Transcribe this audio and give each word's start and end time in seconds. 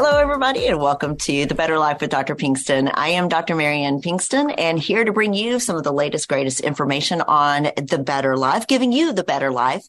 Hello, 0.00 0.16
everybody, 0.16 0.68
and 0.68 0.80
welcome 0.80 1.16
to 1.16 1.44
The 1.44 1.56
Better 1.56 1.76
Life 1.76 2.00
with 2.00 2.10
Dr. 2.10 2.36
Pinkston. 2.36 2.88
I 2.94 3.08
am 3.08 3.26
Dr. 3.26 3.56
Marianne 3.56 4.00
Pinkston, 4.00 4.54
and 4.56 4.78
here 4.78 5.04
to 5.04 5.12
bring 5.12 5.34
you 5.34 5.58
some 5.58 5.74
of 5.74 5.82
the 5.82 5.92
latest, 5.92 6.28
greatest 6.28 6.60
information 6.60 7.20
on 7.22 7.72
the 7.76 7.98
better 7.98 8.36
life, 8.36 8.68
giving 8.68 8.92
you 8.92 9.12
the 9.12 9.24
better 9.24 9.50
life. 9.50 9.84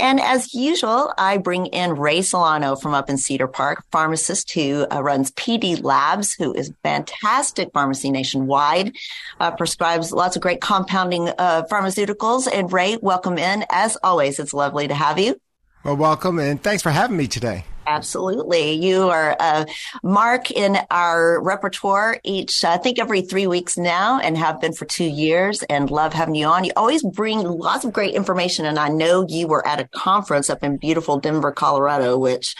And 0.00 0.18
as 0.18 0.52
usual, 0.52 1.14
I 1.16 1.36
bring 1.36 1.66
in 1.66 1.92
Ray 1.92 2.22
Solano 2.22 2.74
from 2.74 2.92
up 2.92 3.08
in 3.08 3.18
Cedar 3.18 3.46
Park, 3.46 3.84
pharmacist 3.92 4.52
who 4.52 4.84
uh, 4.90 5.00
runs 5.00 5.30
PD 5.30 5.80
Labs, 5.80 6.34
who 6.34 6.52
is 6.52 6.72
fantastic 6.82 7.70
pharmacy 7.72 8.10
nationwide, 8.10 8.96
uh, 9.38 9.52
prescribes 9.52 10.10
lots 10.10 10.34
of 10.34 10.42
great 10.42 10.60
compounding 10.60 11.28
uh, 11.38 11.62
pharmaceuticals. 11.70 12.48
And 12.52 12.72
Ray, 12.72 12.96
welcome 13.00 13.38
in. 13.38 13.64
As 13.70 13.96
always, 14.02 14.40
it's 14.40 14.52
lovely 14.52 14.88
to 14.88 14.94
have 14.94 15.20
you. 15.20 15.40
Well, 15.84 15.96
welcome, 15.96 16.40
and 16.40 16.60
thanks 16.60 16.82
for 16.82 16.90
having 16.90 17.16
me 17.16 17.28
today. 17.28 17.64
Absolutely. 17.86 18.72
You 18.72 19.08
are 19.08 19.36
a 19.38 19.66
mark 20.02 20.50
in 20.50 20.78
our 20.90 21.42
repertoire 21.42 22.20
each, 22.24 22.64
I 22.64 22.76
think 22.76 22.98
every 22.98 23.22
three 23.22 23.46
weeks 23.46 23.76
now 23.76 24.20
and 24.20 24.36
have 24.36 24.60
been 24.60 24.72
for 24.72 24.84
two 24.84 25.04
years 25.04 25.62
and 25.64 25.90
love 25.90 26.12
having 26.12 26.34
you 26.34 26.46
on. 26.46 26.64
You 26.64 26.72
always 26.76 27.02
bring 27.02 27.42
lots 27.42 27.84
of 27.84 27.92
great 27.92 28.14
information. 28.14 28.66
And 28.66 28.78
I 28.78 28.88
know 28.88 29.26
you 29.28 29.48
were 29.48 29.66
at 29.66 29.80
a 29.80 29.88
conference 29.88 30.48
up 30.48 30.62
in 30.62 30.76
beautiful 30.76 31.18
Denver, 31.18 31.52
Colorado, 31.52 32.18
which 32.18 32.54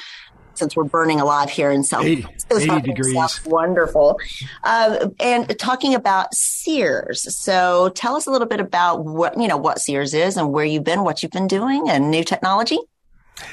since 0.55 0.77
we're 0.77 0.85
burning 0.85 1.21
alive 1.21 1.51
here 1.51 1.71
in 1.71 1.83
South 1.83 2.05
80, 2.05 2.27
80 2.51 2.81
degrees. 2.83 3.41
Wonderful. 3.47 4.19
Uh, 4.63 5.09
and 5.19 5.59
talking 5.59 5.95
about 5.95 6.33
CIRS. 6.33 7.19
So 7.31 7.91
tell 7.95 8.17
us 8.17 8.27
a 8.27 8.31
little 8.31 8.47
bit 8.47 8.61
about 8.61 9.05
what, 9.05 9.41
you 9.41 9.49
know, 9.49 9.57
what 9.57 9.79
CIRS 9.79 10.15
is 10.15 10.37
and 10.37 10.53
where 10.53 10.65
you've 10.65 10.85
been, 10.85 11.05
what 11.05 11.23
you've 11.23 11.33
been 11.33 11.49
doing 11.49 11.89
and 11.89 12.11
new 12.11 12.25
technology. 12.25 12.79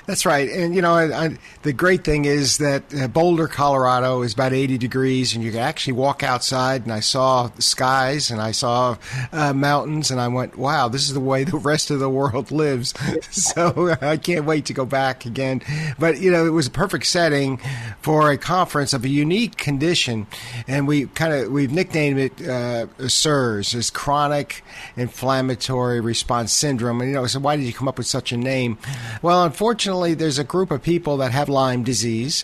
That's 0.06 0.26
right. 0.26 0.50
And, 0.50 0.76
you 0.76 0.82
know, 0.82 0.94
I, 0.94 1.26
I, 1.26 1.38
the 1.64 1.74
great 1.74 2.04
thing 2.04 2.26
is 2.26 2.58
that 2.58 2.84
uh, 2.94 3.08
Boulder, 3.08 3.48
Colorado 3.48 4.22
is 4.24 4.34
about 4.34 4.54
80 4.54 4.78
degrees, 4.78 5.34
and 5.34 5.44
you 5.44 5.52
can 5.52 5.62
actually 5.62 5.94
walk 5.94 6.22
outside. 6.24 6.84
And 6.84 6.92
I 6.92 7.00
saw 7.00 7.48
the 7.48 7.62
skies 7.62 8.30
and 8.32 8.42
I 8.42 8.52
saw 8.52 8.98
uh, 9.32 9.54
mountains, 9.54 10.12
and 10.12 10.20
I 10.20 10.28
went, 10.28 10.58
wow, 10.58 10.90
this 10.90 11.04
is 11.08 11.14
the 11.14 11.20
way 11.20 11.44
the 11.44 11.58
rest 11.58 11.92
of 11.92 12.00
the 12.00 12.10
world 12.10 12.52
lives. 12.60 12.94
so 13.32 13.96
I 14.02 14.18
can't 14.18 14.46
wait 14.46 14.66
to 14.66 14.74
go 14.74 14.86
back 14.86 15.26
again. 15.26 15.62
But, 15.98 16.20
you 16.20 16.32
know, 16.32 16.46
it 16.46 16.52
was 16.52 16.68
a 16.68 16.72
perfect 16.72 17.06
setting 17.06 17.60
for 18.02 18.32
a 18.32 18.38
conference 18.38 18.94
of 18.94 19.06
a 19.06 19.10
unique 19.10 19.58
condition. 19.58 20.28
And 20.68 20.88
we 20.88 21.06
kind 21.08 21.34
of, 21.34 21.52
we've 21.52 21.72
nicknamed 21.72 22.20
it 22.20 22.42
uh, 22.42 22.88
CIRS, 23.08 23.76
as 23.76 23.90
chronic 23.90 24.64
inflammatory 24.98 26.02
response 26.02 26.52
syndrome. 26.52 27.02
And, 27.02 27.10
you 27.10 27.16
know, 27.16 27.28
so 27.28 27.40
why 27.40 27.56
did 27.56 27.66
you 27.66 27.74
come 27.74 27.88
up 27.88 27.98
with 27.98 28.08
such 28.08 28.32
a 28.32 28.38
name? 28.38 28.78
Well, 29.22 29.44
unfortunately, 29.44 29.69
unfortunately, 29.70 30.16
there's 30.16 30.40
a 30.40 30.44
group 30.44 30.72
of 30.72 30.82
people 30.82 31.18
that 31.18 31.32
have 31.32 31.48
Lyme 31.48 31.84
disease. 31.84 32.44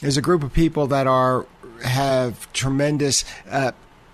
There's 0.00 0.16
a 0.16 0.22
group 0.22 0.42
of 0.42 0.54
people 0.54 0.86
that 0.86 1.06
are 1.06 1.44
have 1.82 2.50
tremendous 2.54 3.22
uh, 3.50 3.72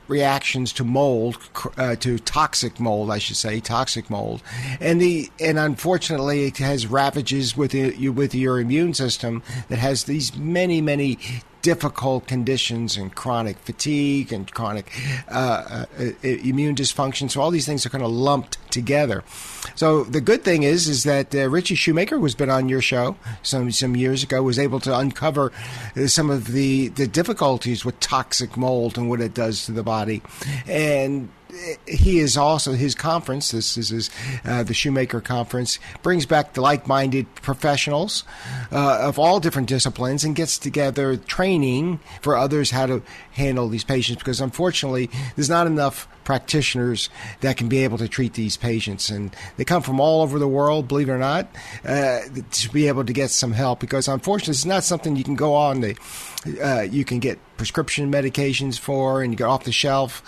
reactions 0.08 0.72
to 0.72 0.82
mold, 0.82 1.38
uh, 1.76 1.94
to 1.94 2.18
toxic 2.18 2.80
mold, 2.80 3.08
I 3.08 3.18
should 3.18 3.36
say, 3.36 3.60
toxic 3.60 4.10
mold, 4.10 4.42
and 4.80 5.00
the 5.00 5.30
and 5.38 5.60
unfortunately 5.60 6.46
it 6.46 6.58
has 6.58 6.88
ravages 6.88 7.56
with 7.56 7.72
with 7.72 8.34
your 8.34 8.58
immune 8.58 8.94
system 8.94 9.44
that 9.68 9.78
has 9.78 10.04
these 10.04 10.36
many 10.36 10.80
many 10.80 11.20
difficult 11.62 12.26
conditions 12.26 12.96
and 12.96 13.14
chronic 13.14 13.58
fatigue 13.58 14.32
and 14.32 14.52
chronic 14.52 14.90
uh, 15.28 15.84
uh, 15.98 16.06
immune 16.22 16.74
dysfunction. 16.74 17.30
So 17.30 17.40
all 17.40 17.50
these 17.50 17.66
things 17.66 17.84
are 17.84 17.90
kind 17.90 18.04
of 18.04 18.10
lumped 18.10 18.58
together. 18.70 19.24
So 19.74 20.04
the 20.04 20.20
good 20.20 20.42
thing 20.44 20.62
is, 20.62 20.88
is 20.88 21.04
that 21.04 21.34
uh, 21.34 21.48
Richie 21.48 21.74
Shoemaker, 21.74 22.18
who's 22.18 22.34
been 22.34 22.50
on 22.50 22.68
your 22.68 22.80
show 22.80 23.16
some 23.42 23.70
some 23.70 23.96
years 23.96 24.22
ago, 24.22 24.42
was 24.42 24.58
able 24.58 24.80
to 24.80 24.96
uncover 24.96 25.52
uh, 25.96 26.06
some 26.06 26.30
of 26.30 26.48
the 26.48 26.88
the 26.88 27.06
difficulties 27.06 27.84
with 27.84 27.98
toxic 28.00 28.56
mold 28.56 28.96
and 28.96 29.08
what 29.08 29.20
it 29.20 29.34
does 29.34 29.66
to 29.66 29.72
the 29.72 29.82
body, 29.82 30.22
and 30.66 31.28
he 31.86 32.18
is 32.18 32.36
also 32.36 32.72
his 32.72 32.94
conference. 32.94 33.50
This 33.50 33.76
is 33.76 33.88
his, 33.88 34.10
uh, 34.44 34.62
the 34.62 34.74
Shoemaker 34.74 35.20
Conference 35.20 35.78
brings 36.02 36.26
back 36.26 36.54
the 36.54 36.60
like-minded 36.60 37.34
professionals 37.36 38.24
uh, 38.72 38.98
of 39.02 39.18
all 39.18 39.40
different 39.40 39.68
disciplines 39.68 40.24
and 40.24 40.36
gets 40.36 40.58
together 40.58 41.16
training 41.16 42.00
for 42.22 42.36
others 42.36 42.70
how 42.70 42.86
to 42.86 43.02
handle 43.32 43.68
these 43.68 43.84
patients. 43.84 44.18
Because 44.18 44.40
unfortunately, 44.40 45.10
there's 45.36 45.50
not 45.50 45.66
enough 45.66 46.08
practitioners 46.24 47.10
that 47.40 47.56
can 47.56 47.68
be 47.68 47.82
able 47.82 47.98
to 47.98 48.06
treat 48.06 48.34
these 48.34 48.56
patients. 48.56 49.10
And 49.10 49.34
they 49.56 49.64
come 49.64 49.82
from 49.82 50.00
all 50.00 50.22
over 50.22 50.38
the 50.38 50.48
world, 50.48 50.86
believe 50.86 51.08
it 51.08 51.12
or 51.12 51.18
not, 51.18 51.48
uh, 51.84 52.20
to 52.52 52.70
be 52.70 52.88
able 52.88 53.04
to 53.04 53.12
get 53.12 53.30
some 53.30 53.52
help 53.52 53.80
because 53.80 54.06
unfortunately, 54.06 54.52
it's 54.52 54.64
not 54.64 54.84
something 54.84 55.16
you 55.16 55.24
can 55.24 55.34
go 55.34 55.54
on. 55.54 55.80
The, 55.80 55.96
uh, 56.62 56.82
you 56.82 57.04
can 57.04 57.18
get 57.18 57.38
prescription 57.56 58.10
medications 58.10 58.78
for 58.78 59.22
and 59.22 59.32
you 59.32 59.36
get 59.36 59.46
off 59.46 59.64
the 59.64 59.72
shelf 59.72 60.22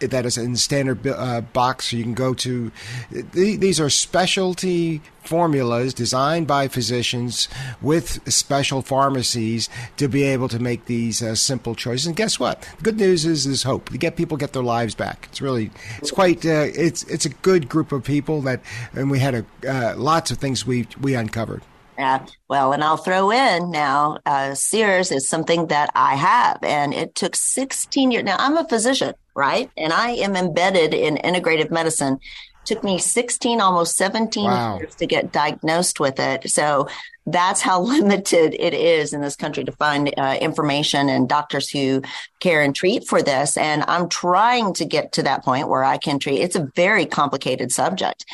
that 0.00 0.26
is 0.26 0.36
in 0.36 0.56
standard 0.56 1.06
uh, 1.06 1.40
box. 1.40 1.90
So 1.90 1.96
you 1.96 2.02
can 2.02 2.14
go 2.14 2.34
to, 2.34 2.72
these 3.10 3.80
are 3.80 3.90
specialty 3.90 5.00
formulas 5.22 5.94
designed 5.94 6.46
by 6.46 6.68
physicians 6.68 7.48
with 7.80 8.20
special 8.30 8.82
pharmacies 8.82 9.68
to 9.96 10.08
be 10.08 10.22
able 10.22 10.48
to 10.48 10.58
make 10.58 10.84
these 10.84 11.22
uh, 11.22 11.34
simple 11.34 11.74
choices. 11.74 12.06
And 12.06 12.16
guess 12.16 12.38
what? 12.38 12.68
The 12.78 12.82
good 12.82 12.98
news 12.98 13.24
is 13.24 13.44
there's 13.44 13.62
hope. 13.62 13.88
To 13.90 13.98
get 13.98 14.16
people 14.16 14.36
get 14.36 14.52
their 14.52 14.62
lives 14.62 14.94
back. 14.94 15.28
It's 15.30 15.40
really, 15.40 15.70
it's 15.98 16.10
quite, 16.10 16.44
uh, 16.44 16.68
it's 16.74 17.04
it's 17.04 17.24
a 17.24 17.30
good 17.30 17.68
group 17.68 17.92
of 17.92 18.04
people 18.04 18.42
that, 18.42 18.60
and 18.92 19.10
we 19.10 19.18
had 19.18 19.34
a, 19.34 19.44
uh, 19.68 19.94
lots 19.96 20.30
of 20.30 20.38
things 20.38 20.66
we 20.66 20.86
we 21.00 21.14
uncovered. 21.14 21.62
Yeah, 21.98 22.26
well, 22.48 22.72
and 22.72 22.82
I'll 22.82 22.96
throw 22.96 23.30
in 23.30 23.70
now, 23.70 24.18
uh, 24.26 24.54
CIRS 24.54 25.14
is 25.14 25.28
something 25.28 25.68
that 25.68 25.90
I 25.94 26.16
have, 26.16 26.58
and 26.62 26.92
it 26.92 27.14
took 27.14 27.36
16 27.36 28.10
years. 28.10 28.24
Now, 28.24 28.36
I'm 28.38 28.56
a 28.56 28.68
physician, 28.68 29.14
right? 29.34 29.70
And 29.76 29.92
I 29.92 30.10
am 30.10 30.36
embedded 30.36 30.94
in 30.94 31.16
integrative 31.16 31.70
medicine 31.70 32.20
took 32.64 32.82
me 32.82 32.98
16, 32.98 33.60
almost 33.60 33.96
17 33.96 34.44
wow. 34.44 34.78
years 34.78 34.94
to 34.96 35.06
get 35.06 35.32
diagnosed 35.32 36.00
with 36.00 36.18
it. 36.18 36.50
So 36.50 36.88
that's 37.26 37.60
how 37.60 37.80
limited 37.82 38.54
it 38.58 38.74
is 38.74 39.12
in 39.12 39.20
this 39.20 39.36
country 39.36 39.64
to 39.64 39.72
find 39.72 40.12
uh, 40.16 40.36
information 40.40 41.08
and 41.08 41.28
doctors 41.28 41.70
who 41.70 42.02
care 42.40 42.62
and 42.62 42.74
treat 42.74 43.06
for 43.06 43.22
this. 43.22 43.56
And 43.56 43.84
I'm 43.86 44.08
trying 44.08 44.74
to 44.74 44.84
get 44.84 45.12
to 45.12 45.22
that 45.22 45.44
point 45.44 45.68
where 45.68 45.84
I 45.84 45.98
can 45.98 46.18
treat. 46.18 46.40
It's 46.40 46.56
a 46.56 46.70
very 46.74 47.06
complicated 47.06 47.72
subject. 47.72 48.24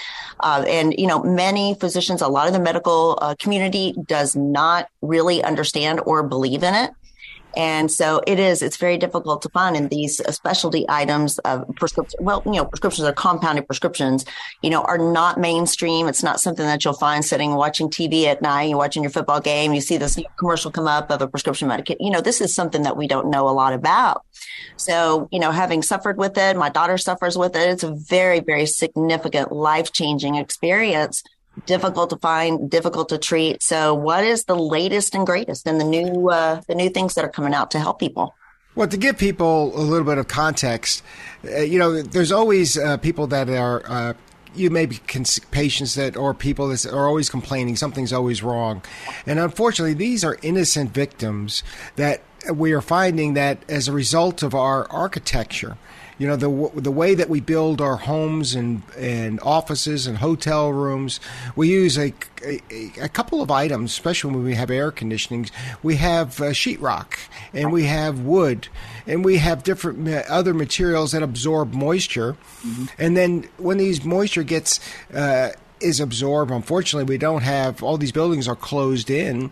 Uh, 0.40 0.64
and, 0.66 0.94
you 0.96 1.06
know, 1.06 1.22
many 1.22 1.74
physicians, 1.74 2.22
a 2.22 2.28
lot 2.28 2.46
of 2.46 2.52
the 2.52 2.60
medical 2.60 3.18
uh, 3.20 3.34
community 3.38 3.94
does 4.06 4.34
not 4.34 4.88
really 5.02 5.42
understand 5.42 6.00
or 6.06 6.22
believe 6.22 6.62
in 6.62 6.74
it. 6.74 6.90
And 7.56 7.90
so 7.90 8.20
it 8.26 8.38
is, 8.38 8.62
it's 8.62 8.76
very 8.76 8.96
difficult 8.96 9.42
to 9.42 9.48
find 9.50 9.76
in 9.76 9.88
these 9.88 10.20
uh, 10.20 10.32
specialty 10.32 10.84
items 10.88 11.38
of 11.40 11.64
prescription. 11.76 12.18
Well, 12.22 12.42
you 12.46 12.52
know, 12.52 12.64
prescriptions 12.64 13.06
are 13.06 13.12
compounded 13.12 13.66
prescriptions, 13.66 14.24
you 14.62 14.70
know, 14.70 14.82
are 14.82 14.98
not 14.98 15.38
mainstream. 15.38 16.06
It's 16.06 16.22
not 16.22 16.40
something 16.40 16.64
that 16.64 16.84
you'll 16.84 16.94
find 16.94 17.24
sitting 17.24 17.54
watching 17.54 17.90
TV 17.90 18.24
at 18.24 18.42
night. 18.42 18.70
You're 18.70 18.78
watching 18.78 19.02
your 19.02 19.10
football 19.10 19.40
game. 19.40 19.74
You 19.74 19.80
see 19.80 19.96
this 19.96 20.18
commercial 20.38 20.70
come 20.70 20.86
up 20.86 21.10
of 21.10 21.22
a 21.22 21.28
prescription 21.28 21.68
medication. 21.68 22.04
You 22.04 22.10
know, 22.10 22.20
this 22.20 22.40
is 22.40 22.54
something 22.54 22.82
that 22.82 22.96
we 22.96 23.06
don't 23.06 23.30
know 23.30 23.48
a 23.48 23.50
lot 23.50 23.72
about. 23.72 24.24
So, 24.76 25.28
you 25.30 25.38
know, 25.38 25.50
having 25.50 25.82
suffered 25.82 26.16
with 26.16 26.38
it, 26.38 26.56
my 26.56 26.68
daughter 26.68 26.98
suffers 26.98 27.36
with 27.36 27.56
it. 27.56 27.68
It's 27.68 27.84
a 27.84 27.94
very, 27.94 28.40
very 28.40 28.66
significant 28.66 29.52
life 29.52 29.92
changing 29.92 30.36
experience 30.36 31.22
difficult 31.66 32.10
to 32.10 32.16
find, 32.16 32.70
difficult 32.70 33.08
to 33.10 33.18
treat. 33.18 33.62
So, 33.62 33.94
what 33.94 34.24
is 34.24 34.44
the 34.44 34.56
latest 34.56 35.14
and 35.14 35.26
greatest 35.26 35.66
and 35.66 35.80
the 35.80 35.84
new 35.84 36.28
uh, 36.30 36.60
the 36.66 36.74
new 36.74 36.90
things 36.90 37.14
that 37.14 37.24
are 37.24 37.30
coming 37.30 37.54
out 37.54 37.70
to 37.72 37.78
help 37.78 37.98
people? 37.98 38.34
Well, 38.74 38.88
to 38.88 38.96
give 38.96 39.18
people 39.18 39.76
a 39.76 39.82
little 39.82 40.06
bit 40.06 40.18
of 40.18 40.28
context, 40.28 41.02
uh, 41.44 41.58
you 41.58 41.78
know, 41.78 42.02
there's 42.02 42.30
always 42.30 42.78
uh, 42.78 42.98
people 42.98 43.26
that 43.28 43.48
are 43.48 43.82
uh, 43.86 44.14
you 44.54 44.70
may 44.70 44.86
be 44.86 44.98
cons- 45.08 45.38
patients 45.50 45.94
that 45.94 46.16
or 46.16 46.34
people 46.34 46.68
that 46.68 46.86
are 46.86 47.06
always 47.06 47.28
complaining 47.28 47.76
something's 47.76 48.12
always 48.12 48.42
wrong, 48.42 48.82
and 49.26 49.38
unfortunately, 49.38 49.94
these 49.94 50.24
are 50.24 50.38
innocent 50.42 50.90
victims 50.90 51.62
that 51.96 52.22
we 52.52 52.72
are 52.72 52.80
finding 52.80 53.34
that 53.34 53.58
as 53.68 53.88
a 53.88 53.92
result 53.92 54.42
of 54.42 54.54
our 54.54 54.90
architecture 54.90 55.76
you 56.20 56.26
know 56.26 56.36
the 56.36 56.80
the 56.80 56.90
way 56.90 57.14
that 57.14 57.30
we 57.30 57.40
build 57.40 57.80
our 57.80 57.96
homes 57.96 58.54
and 58.54 58.82
and 58.96 59.40
offices 59.40 60.06
and 60.06 60.18
hotel 60.18 60.70
rooms 60.70 61.18
we 61.56 61.68
use 61.68 61.98
a, 61.98 62.12
a, 62.44 62.60
a 63.00 63.08
couple 63.08 63.40
of 63.40 63.50
items 63.50 63.90
especially 63.90 64.32
when 64.34 64.44
we 64.44 64.54
have 64.54 64.70
air 64.70 64.90
conditioning 64.90 65.48
we 65.82 65.96
have 65.96 66.38
uh, 66.40 66.50
sheetrock 66.50 67.14
and 67.54 67.72
we 67.72 67.84
have 67.84 68.20
wood 68.20 68.68
and 69.06 69.24
we 69.24 69.38
have 69.38 69.62
different 69.62 70.06
other 70.28 70.52
materials 70.52 71.12
that 71.12 71.22
absorb 71.22 71.72
moisture 71.72 72.34
mm-hmm. 72.62 72.84
and 72.98 73.16
then 73.16 73.48
when 73.56 73.78
these 73.78 74.04
moisture 74.04 74.42
gets 74.42 74.78
uh, 75.14 75.50
is 75.80 76.00
absorbed 76.00 76.50
unfortunately 76.50 77.08
we 77.08 77.18
don't 77.18 77.42
have 77.42 77.82
all 77.82 77.96
these 77.96 78.12
buildings 78.12 78.46
are 78.46 78.56
closed 78.56 79.10
in 79.10 79.50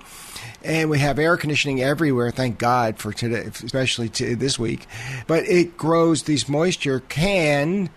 and 0.62 0.90
we 0.90 0.98
have 0.98 1.19
air 1.19 1.36
conditioning 1.36 1.82
everywhere. 1.82 2.30
Thank 2.30 2.58
God 2.58 2.98
for 2.98 3.12
today, 3.12 3.48
especially 3.64 4.08
to 4.10 4.34
this 4.36 4.58
week. 4.58 4.86
But 5.26 5.44
it 5.44 5.76
grows. 5.76 6.25
These 6.25 6.48
moisture 6.48 7.00
can 7.08 7.90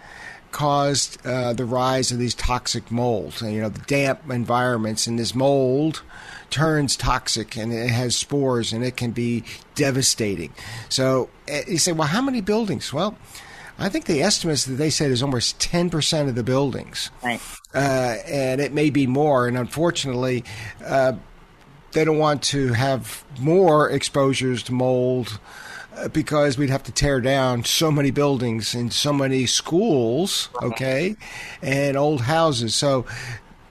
cause 0.51 1.17
uh, 1.23 1.53
the 1.53 1.65
rise 1.65 2.11
of 2.11 2.19
these 2.19 2.35
toxic 2.35 2.91
molds. 2.91 3.41
You 3.41 3.61
know, 3.61 3.69
the 3.69 3.79
damp 3.81 4.29
environments 4.29 5.07
and 5.07 5.17
this 5.17 5.33
mold 5.33 6.03
turns 6.49 6.97
toxic 6.97 7.55
and 7.55 7.71
it 7.71 7.89
has 7.89 8.15
spores 8.15 8.73
and 8.73 8.83
it 8.83 8.97
can 8.97 9.11
be 9.11 9.43
devastating. 9.75 10.53
So 10.89 11.29
eh, 11.47 11.63
you 11.67 11.77
say, 11.77 11.93
well, 11.93 12.07
how 12.07 12.21
many 12.21 12.41
buildings? 12.41 12.93
Well. 12.93 13.17
I 13.81 13.89
think 13.89 14.05
the 14.05 14.21
estimates 14.21 14.65
that 14.65 14.75
they 14.75 14.89
said 14.89 15.11
is 15.11 15.23
almost 15.23 15.59
10% 15.59 16.29
of 16.29 16.35
the 16.35 16.43
buildings. 16.43 17.09
Right. 17.23 17.41
Uh, 17.73 18.17
and 18.27 18.61
it 18.61 18.73
may 18.73 18.89
be 18.89 19.07
more. 19.07 19.47
And 19.47 19.57
unfortunately, 19.57 20.43
uh, 20.85 21.13
they 21.91 22.05
don't 22.05 22.19
want 22.19 22.43
to 22.43 22.73
have 22.73 23.23
more 23.39 23.89
exposures 23.89 24.63
to 24.63 24.73
mold 24.73 25.39
uh, 25.97 26.07
because 26.09 26.57
we'd 26.57 26.69
have 26.69 26.83
to 26.83 26.91
tear 26.91 27.19
down 27.19 27.63
so 27.65 27.91
many 27.91 28.11
buildings 28.11 28.73
and 28.73 28.93
so 28.93 29.11
many 29.11 29.45
schools, 29.45 30.49
okay, 30.61 31.15
and 31.61 31.97
old 31.97 32.21
houses. 32.21 32.75
So, 32.75 33.05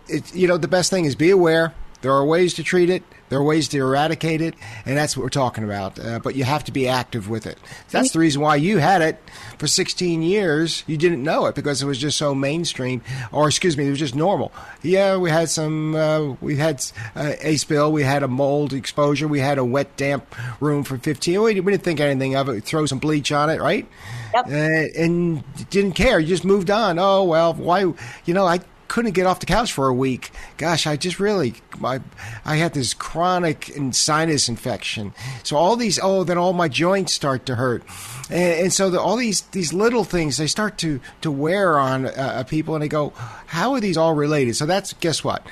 it, 0.06 0.34
you 0.34 0.46
know, 0.46 0.58
the 0.58 0.68
best 0.68 0.90
thing 0.90 1.06
is 1.06 1.14
be 1.14 1.30
aware. 1.30 1.72
There 2.02 2.12
are 2.12 2.24
ways 2.24 2.54
to 2.54 2.62
treat 2.62 2.90
it. 2.90 3.02
There 3.30 3.38
are 3.38 3.44
ways 3.44 3.68
to 3.68 3.78
eradicate 3.78 4.40
it, 4.40 4.54
and 4.84 4.96
that's 4.96 5.16
what 5.16 5.22
we're 5.22 5.30
talking 5.30 5.64
about. 5.64 5.98
Uh, 5.98 6.18
but 6.18 6.34
you 6.34 6.44
have 6.44 6.64
to 6.64 6.72
be 6.72 6.88
active 6.88 7.30
with 7.30 7.46
it. 7.46 7.58
That's 7.90 8.10
the 8.10 8.18
reason 8.18 8.42
why 8.42 8.56
you 8.56 8.78
had 8.78 9.02
it 9.02 9.18
for 9.56 9.68
16 9.68 10.22
years. 10.22 10.82
You 10.86 10.96
didn't 10.96 11.22
know 11.22 11.46
it 11.46 11.54
because 11.54 11.80
it 11.80 11.86
was 11.86 11.98
just 11.98 12.18
so 12.18 12.34
mainstream, 12.34 13.02
or 13.32 13.46
excuse 13.46 13.76
me, 13.76 13.86
it 13.86 13.90
was 13.90 14.00
just 14.00 14.16
normal. 14.16 14.52
Yeah, 14.82 15.16
we 15.16 15.30
had 15.30 15.48
some. 15.48 15.94
Uh, 15.94 16.32
we 16.40 16.56
had 16.56 16.84
uh, 17.14 17.34
a 17.40 17.56
spill. 17.56 17.92
We 17.92 18.02
had 18.02 18.22
a 18.24 18.28
mold 18.28 18.72
exposure. 18.72 19.28
We 19.28 19.40
had 19.40 19.58
a 19.58 19.64
wet, 19.64 19.96
damp 19.96 20.34
room 20.60 20.82
for 20.82 20.98
15. 20.98 21.40
We, 21.40 21.60
we 21.60 21.72
didn't 21.72 21.84
think 21.84 22.00
anything 22.00 22.34
of 22.34 22.48
it. 22.48 22.64
Throw 22.64 22.84
some 22.86 22.98
bleach 22.98 23.30
on 23.30 23.48
it, 23.48 23.60
right? 23.60 23.86
Yep. 24.34 24.46
Uh, 24.46 25.00
and 25.00 25.70
didn't 25.70 25.92
care. 25.92 26.18
You 26.18 26.26
just 26.26 26.44
moved 26.44 26.70
on. 26.70 26.98
Oh 26.98 27.22
well, 27.24 27.54
why? 27.54 27.80
You 28.24 28.34
know, 28.34 28.46
I 28.46 28.60
couldn't 28.90 29.12
get 29.12 29.25
off 29.25 29.38
the 29.38 29.46
couch 29.46 29.72
for 29.72 29.87
a 29.87 29.94
week. 29.94 30.32
Gosh, 30.56 30.84
I 30.87 30.96
just 30.96 31.20
really, 31.20 31.54
I, 31.82 32.00
I 32.44 32.56
had 32.56 32.75
this 32.75 32.92
chronic 32.92 33.72
sinus 33.92 34.48
infection. 34.48 35.14
So 35.44 35.56
all 35.56 35.76
these, 35.76 36.00
oh, 36.02 36.25
then 36.25 36.37
all 36.37 36.52
my 36.52 36.66
joints 36.66 37.14
start 37.14 37.46
to 37.46 37.54
hurt, 37.54 37.84
and, 38.28 38.64
and 38.64 38.72
so 38.72 38.90
the, 38.90 39.00
all 39.00 39.16
these 39.16 39.42
these 39.52 39.72
little 39.72 40.02
things 40.04 40.37
they 40.37 40.48
start 40.48 40.76
to 40.78 41.00
to 41.22 41.31
wear 41.31 41.78
on 41.78 42.06
uh, 42.06 42.10
uh, 42.10 42.44
people, 42.44 42.75
and 42.75 42.82
they 42.82 42.88
go, 42.88 43.12
how 43.46 43.72
are 43.72 43.81
these 43.81 43.96
all 43.96 44.14
related? 44.14 44.56
So 44.56 44.66
that's 44.66 44.92
guess 44.94 45.22
what? 45.22 45.46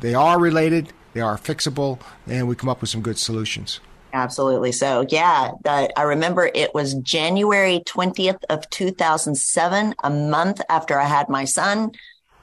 They 0.00 0.14
are 0.14 0.38
related. 0.38 0.92
They 1.14 1.22
are 1.22 1.38
fixable, 1.38 1.98
and 2.26 2.46
we 2.46 2.54
come 2.54 2.68
up 2.68 2.82
with 2.82 2.90
some 2.90 3.00
good 3.00 3.18
solutions. 3.18 3.80
Absolutely. 4.14 4.72
So, 4.72 5.06
yeah, 5.08 5.52
I 5.64 6.02
remember 6.02 6.50
it 6.54 6.74
was 6.74 6.94
January 6.94 7.80
20th 7.86 8.44
of 8.50 8.68
2007, 8.68 9.94
a 10.04 10.10
month 10.10 10.60
after 10.68 11.00
I 11.00 11.06
had 11.06 11.30
my 11.30 11.46
son. 11.46 11.92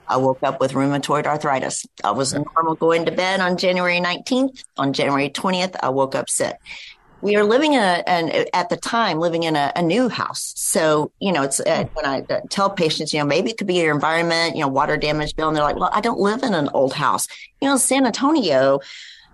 I 0.09 0.17
woke 0.17 0.39
up 0.43 0.59
with 0.59 0.73
rheumatoid 0.73 1.25
arthritis. 1.25 1.85
I 2.03 2.11
was 2.11 2.33
normal 2.33 2.75
going 2.75 3.05
to 3.05 3.11
bed 3.11 3.39
on 3.39 3.57
January 3.57 3.99
19th. 3.99 4.63
On 4.77 4.91
January 4.91 5.29
20th, 5.29 5.75
I 5.81 5.89
woke 5.89 6.15
up 6.15 6.29
sick. 6.29 6.57
We 7.21 7.35
are 7.35 7.43
living 7.43 7.73
in 7.73 7.83
a, 7.83 8.03
and 8.07 8.31
at 8.53 8.69
the 8.69 8.77
time, 8.77 9.19
living 9.19 9.43
in 9.43 9.55
a, 9.55 9.73
a 9.75 9.81
new 9.81 10.07
house. 10.07 10.53
So, 10.55 11.11
you 11.19 11.31
know, 11.31 11.43
it's 11.43 11.59
uh, 11.59 11.83
when 11.93 12.05
I 12.05 12.23
uh, 12.29 12.39
tell 12.49 12.69
patients, 12.69 13.13
you 13.13 13.19
know, 13.19 13.25
maybe 13.25 13.51
it 13.51 13.57
could 13.57 13.67
be 13.67 13.75
your 13.75 13.93
environment, 13.93 14.55
you 14.55 14.61
know, 14.61 14.69
water 14.69 14.95
damage 14.95 15.35
bill. 15.35 15.49
And 15.49 15.55
they're 15.55 15.63
like, 15.63 15.75
well, 15.75 15.91
I 15.93 16.01
don't 16.01 16.19
live 16.19 16.43
in 16.43 16.53
an 16.53 16.69
old 16.73 16.93
house. 16.93 17.27
You 17.61 17.67
know, 17.67 17.77
San 17.77 18.05
Antonio, 18.05 18.79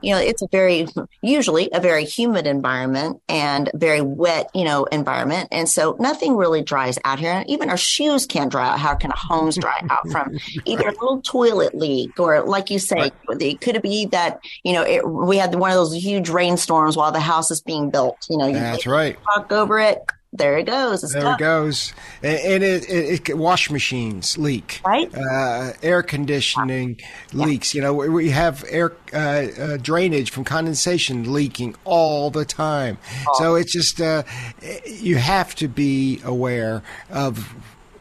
you 0.02 0.14
know, 0.14 0.20
it's 0.20 0.42
a 0.42 0.48
very, 0.52 0.88
usually 1.22 1.70
a 1.74 1.80
very 1.80 2.06
humid 2.06 2.48
environment 2.48 3.22
and 3.28 3.70
very 3.74 4.02
wet, 4.02 4.50
you 4.54 4.64
know, 4.64 4.86
environment. 4.86 5.50
And 5.52 5.68
so 5.68 5.96
nothing 6.00 6.36
really 6.36 6.62
dries 6.62 7.00
out 7.06 7.20
here. 7.20 7.32
And 7.32 7.50
even 7.50 7.70
our 7.70 7.78
shoes 7.78 8.26
can't 8.26 8.52
dry 8.52 8.70
out. 8.70 8.80
How 8.80 8.96
can 8.96 9.12
a 9.12 9.18
homes 9.18 9.58
dry 9.58 9.82
out 9.90 10.08
from 10.12 10.38
either 10.66 10.88
a 10.88 10.92
little 10.92 11.22
toilet 11.22 11.74
leak 11.74 12.20
or, 12.20 12.44
like 12.44 12.70
you 12.70 12.80
say, 12.80 13.12
it 13.30 13.62
could 13.62 13.76
it 13.76 13.84
be 13.84 14.06
that, 14.08 14.40
you 14.64 14.74
know, 14.74 14.84
it, 14.84 15.08
we 15.08 15.38
had 15.38 15.56
one 15.56 15.72
of 15.72 15.76
those 15.76 15.96
huge 15.96 16.30
rainstorms 16.30 16.96
while 16.96 17.12
the 17.12 17.20
house 17.20 17.50
is 17.52 17.62
being 17.62 17.90
built. 17.90 18.18
You 18.30 18.38
know, 18.38 18.48
you 18.48 18.54
that's 18.54 18.86
right. 18.86 19.18
Walk 19.28 19.52
over 19.52 19.80
it, 19.80 20.00
there 20.38 20.58
it 20.58 20.66
goes. 20.66 21.04
It's 21.04 21.14
there 21.14 21.24
tough. 21.24 21.40
it 21.40 21.44
goes. 21.44 21.94
And, 22.24 22.64
it, 22.64 22.90
it, 22.90 23.30
it, 23.30 23.38
wash 23.38 23.70
machines 23.70 24.38
leak. 24.38 24.82
Right. 24.86 25.14
Uh, 25.14 25.74
air 25.82 26.04
conditioning 26.04 27.00
leaks. 27.34 27.74
You 27.74 27.82
know, 27.82 27.94
we 27.94 28.30
have 28.30 28.64
air 28.70 28.94
uh, 29.14 29.18
uh, 29.18 29.78
drainage 29.78 30.32
from 30.32 30.44
condensation 30.44 31.32
leaking 31.32 31.76
all 31.84 32.30
the 32.30 32.46
time. 32.46 32.98
Oh. 33.28 33.40
So 33.40 33.56
it's 33.56 33.72
just 33.72 34.02
uh, 34.02 34.24
you 34.86 35.18
have 35.18 35.56
to 35.56 35.68
be 35.68 36.22
aware 36.24 36.84
of 37.10 37.54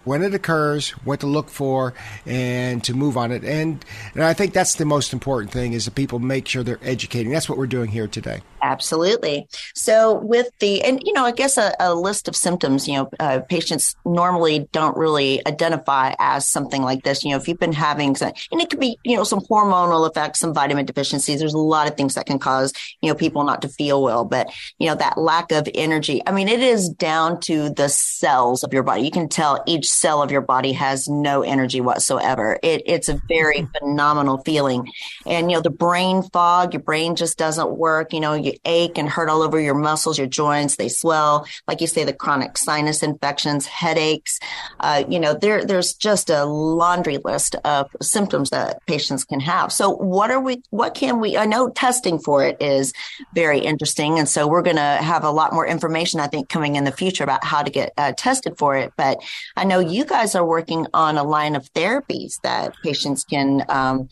when 0.04 0.22
it 0.22 0.34
occurs, 0.34 0.90
what 1.04 1.20
to 1.20 1.26
look 1.26 1.48
for, 1.48 1.94
and 2.26 2.82
to 2.84 2.94
move 2.94 3.16
on 3.16 3.32
it. 3.32 3.44
And 3.44 3.84
and 4.14 4.22
I 4.22 4.32
think 4.32 4.52
that's 4.52 4.74
the 4.74 4.84
most 4.84 5.12
important 5.12 5.52
thing 5.52 5.72
is 5.72 5.84
that 5.86 5.94
people 5.94 6.18
make 6.18 6.46
sure 6.48 6.62
they're 6.62 6.78
educating. 6.82 7.32
That's 7.32 7.48
what 7.48 7.58
we're 7.58 7.66
doing 7.66 7.90
here 7.90 8.06
today. 8.06 8.42
Absolutely. 8.62 9.46
So 9.74 10.14
with 10.14 10.48
the 10.58 10.82
and 10.82 11.00
you 11.04 11.12
know 11.12 11.24
I 11.24 11.32
guess 11.32 11.58
a, 11.58 11.74
a 11.78 11.94
list 11.94 12.28
of 12.28 12.36
symptoms 12.36 12.88
you 12.88 12.94
know 12.94 13.10
uh, 13.20 13.40
patients 13.48 13.94
normally 14.04 14.68
don't 14.72 14.96
really 14.96 15.46
identify 15.46 16.14
as 16.18 16.48
something 16.48 16.82
like 16.82 17.02
this. 17.02 17.24
You 17.24 17.30
know 17.30 17.36
if 17.36 17.48
you've 17.48 17.58
been 17.58 17.72
having 17.72 18.16
some, 18.16 18.32
and 18.52 18.60
it 18.60 18.70
could 18.70 18.80
be 18.80 18.98
you 19.04 19.16
know 19.16 19.24
some 19.24 19.40
hormonal 19.40 20.08
effects, 20.08 20.40
some 20.40 20.54
vitamin 20.54 20.87
deficiencies. 20.87 21.40
There's 21.40 21.54
a 21.54 21.58
lot 21.58 21.88
of 21.88 21.96
things 21.96 22.14
that 22.14 22.26
can 22.26 22.38
cause 22.38 22.73
you 23.02 23.08
know 23.08 23.14
people 23.14 23.44
not 23.44 23.62
to 23.62 23.68
feel 23.68 24.02
well, 24.02 24.25
but 24.25 24.49
you 24.78 24.88
know 24.88 24.94
that 24.94 25.18
lack 25.18 25.52
of 25.52 25.68
energy. 25.75 26.23
I 26.26 26.32
mean 26.32 26.49
it 26.49 26.61
is 26.61 26.88
down 26.88 27.40
to 27.42 27.70
the 27.70 27.88
cells 27.88 28.64
of 28.64 28.73
your 28.73 28.82
body. 28.82 29.02
You 29.02 29.11
can 29.11 29.28
tell 29.28 29.62
each 29.66 29.88
cell 29.94 30.22
of 30.22 30.30
your 30.30 30.40
body 30.40 30.72
has 30.72 31.08
no 31.08 31.42
energy 31.42 31.80
whatsoever. 31.80 32.58
It, 32.62 32.82
it's 32.86 33.08
a 33.08 33.20
very 33.28 33.58
mm-hmm. 33.58 33.72
phenomenal 33.78 34.38
feeling, 34.38 34.90
and 35.26 35.50
you 35.50 35.56
know 35.56 35.62
the 35.62 35.70
brain 35.70 36.22
fog. 36.22 36.74
Your 36.74 36.82
brain 36.82 37.16
just 37.16 37.38
doesn't 37.38 37.76
work. 37.76 38.12
You 38.12 38.20
know 38.20 38.34
you 38.34 38.54
ache 38.64 38.98
and 38.98 39.08
hurt 39.08 39.28
all 39.28 39.42
over 39.42 39.60
your 39.60 39.74
muscles, 39.74 40.18
your 40.18 40.26
joints, 40.26 40.76
they 40.76 40.88
swell. 40.88 41.46
Like 41.68 41.80
you 41.80 41.86
say, 41.86 42.04
the 42.04 42.12
chronic 42.12 42.58
sinus 42.58 43.02
infections, 43.02 43.66
headaches. 43.66 44.40
Uh, 44.80 45.04
you 45.08 45.20
know, 45.20 45.34
there, 45.34 45.64
there's 45.64 45.94
just 45.94 46.30
a 46.30 46.44
laundry 46.44 47.18
list 47.18 47.54
of 47.64 47.90
symptoms 48.02 48.50
that 48.50 48.84
patients 48.86 49.24
can 49.24 49.40
have. 49.40 49.72
So 49.72 49.90
what 49.90 50.30
are 50.30 50.40
we, 50.40 50.62
what 50.70 50.94
can 50.94 51.20
we, 51.20 51.36
I 51.36 51.46
know 51.46 51.70
testing 51.70 52.18
for 52.18 52.44
it 52.44 52.60
is 52.60 52.92
very 53.34 53.60
interesting. 53.60 54.18
And 54.18 54.28
so 54.28 54.46
we're 54.46 54.62
going 54.62 54.76
to 54.76 54.82
have 54.82 55.24
a 55.24 55.30
lot 55.30 55.52
more 55.52 55.66
information, 55.66 56.20
I 56.20 56.26
think, 56.26 56.48
coming 56.48 56.76
in 56.76 56.84
the 56.84 56.92
future 56.92 57.24
about 57.24 57.44
how 57.44 57.62
to 57.62 57.70
get 57.70 57.92
uh, 57.96 58.12
tested 58.16 58.58
for 58.58 58.76
it. 58.76 58.92
But 58.96 59.18
I 59.56 59.64
know 59.64 59.80
you 59.91 60.05
guys 60.05 60.35
are 60.35 60.45
working 60.45 60.87
on 60.95 61.17
a 61.17 61.25
line 61.25 61.57
of 61.57 61.73
therapies 61.73 62.41
that 62.43 62.75
patients 62.83 63.25
can 63.25 63.64
um, 63.69 64.09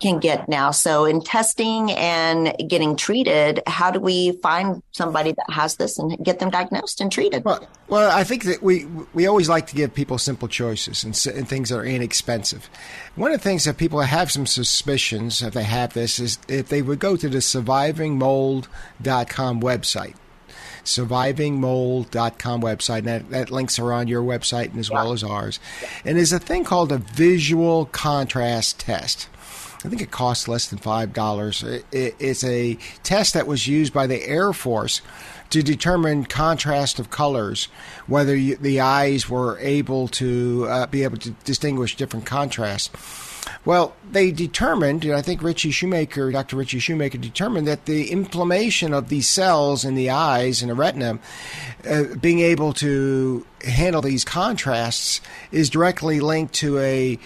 can 0.00 0.18
get 0.18 0.48
now. 0.48 0.70
So 0.70 1.04
in 1.04 1.20
testing 1.22 1.92
and 1.92 2.54
getting 2.68 2.96
treated, 2.96 3.62
how 3.66 3.90
do 3.90 4.00
we 4.00 4.32
find 4.42 4.82
somebody 4.92 5.32
that 5.32 5.50
has 5.50 5.76
this 5.76 5.98
and 5.98 6.16
get 6.24 6.38
them 6.38 6.48
diagnosed 6.50 7.00
and 7.00 7.10
treated? 7.10 7.44
Well, 7.44 7.66
well 7.88 8.10
I 8.10 8.24
think 8.24 8.44
that 8.44 8.62
we 8.62 8.84
we 9.14 9.26
always 9.26 9.48
like 9.48 9.66
to 9.68 9.74
give 9.74 9.94
people 9.94 10.18
simple 10.18 10.48
choices 10.48 11.04
and, 11.04 11.18
and 11.36 11.48
things 11.48 11.70
that 11.70 11.78
are 11.78 11.84
inexpensive. 11.84 12.68
One 13.14 13.32
of 13.32 13.38
the 13.38 13.44
things 13.44 13.64
that 13.64 13.78
people 13.78 14.00
have 14.00 14.30
some 14.30 14.46
suspicions 14.46 15.42
if 15.42 15.54
they 15.54 15.64
have 15.64 15.94
this 15.94 16.20
is 16.20 16.38
if 16.48 16.68
they 16.68 16.82
would 16.82 16.98
go 16.98 17.16
to 17.16 17.28
the 17.28 17.38
survivingmold.com 17.38 19.60
website 19.60 20.14
survivingmold.com 20.86 22.60
website. 22.62 22.98
And 22.98 23.06
that, 23.06 23.30
that 23.30 23.50
links 23.50 23.78
are 23.78 23.92
on 23.92 24.08
your 24.08 24.22
website 24.22 24.70
and 24.70 24.78
as 24.78 24.90
well 24.90 25.12
as 25.12 25.22
ours. 25.22 25.60
And 26.04 26.16
there's 26.16 26.32
a 26.32 26.38
thing 26.38 26.64
called 26.64 26.92
a 26.92 26.98
visual 26.98 27.86
contrast 27.86 28.80
test. 28.80 29.28
I 29.84 29.88
think 29.88 30.02
it 30.02 30.10
costs 30.10 30.48
less 30.48 30.68
than 30.68 30.78
five 30.78 31.12
dollars. 31.12 31.62
It, 31.62 31.84
it's 31.92 32.42
a 32.42 32.76
test 33.02 33.34
that 33.34 33.46
was 33.46 33.68
used 33.68 33.92
by 33.92 34.06
the 34.06 34.26
Air 34.26 34.52
Force 34.52 35.00
to 35.50 35.62
determine 35.62 36.24
contrast 36.24 36.98
of 36.98 37.10
colors, 37.10 37.68
whether 38.06 38.34
you, 38.34 38.56
the 38.56 38.80
eyes 38.80 39.28
were 39.28 39.58
able 39.60 40.08
to 40.08 40.66
uh, 40.68 40.86
be 40.86 41.04
able 41.04 41.18
to 41.18 41.30
distinguish 41.44 41.94
different 41.94 42.26
contrasts. 42.26 42.90
Well, 43.64 43.94
they 44.10 44.30
determined, 44.30 45.04
and 45.04 45.14
I 45.14 45.22
think 45.22 45.42
Richie 45.42 45.70
Shoemaker, 45.70 46.30
Dr. 46.32 46.56
Richie 46.56 46.78
Shoemaker, 46.78 47.18
determined 47.18 47.66
that 47.66 47.86
the 47.86 48.10
inflammation 48.10 48.92
of 48.92 49.08
these 49.08 49.28
cells 49.28 49.84
in 49.84 49.94
the 49.94 50.10
eyes 50.10 50.62
and 50.62 50.70
the 50.70 50.74
retina, 50.74 51.18
uh, 51.88 52.04
being 52.20 52.40
able 52.40 52.72
to 52.74 53.46
handle 53.64 54.02
these 54.02 54.24
contrasts, 54.24 55.20
is 55.52 55.70
directly 55.70 56.20
linked 56.20 56.54
to 56.54 56.78
a 56.78 57.18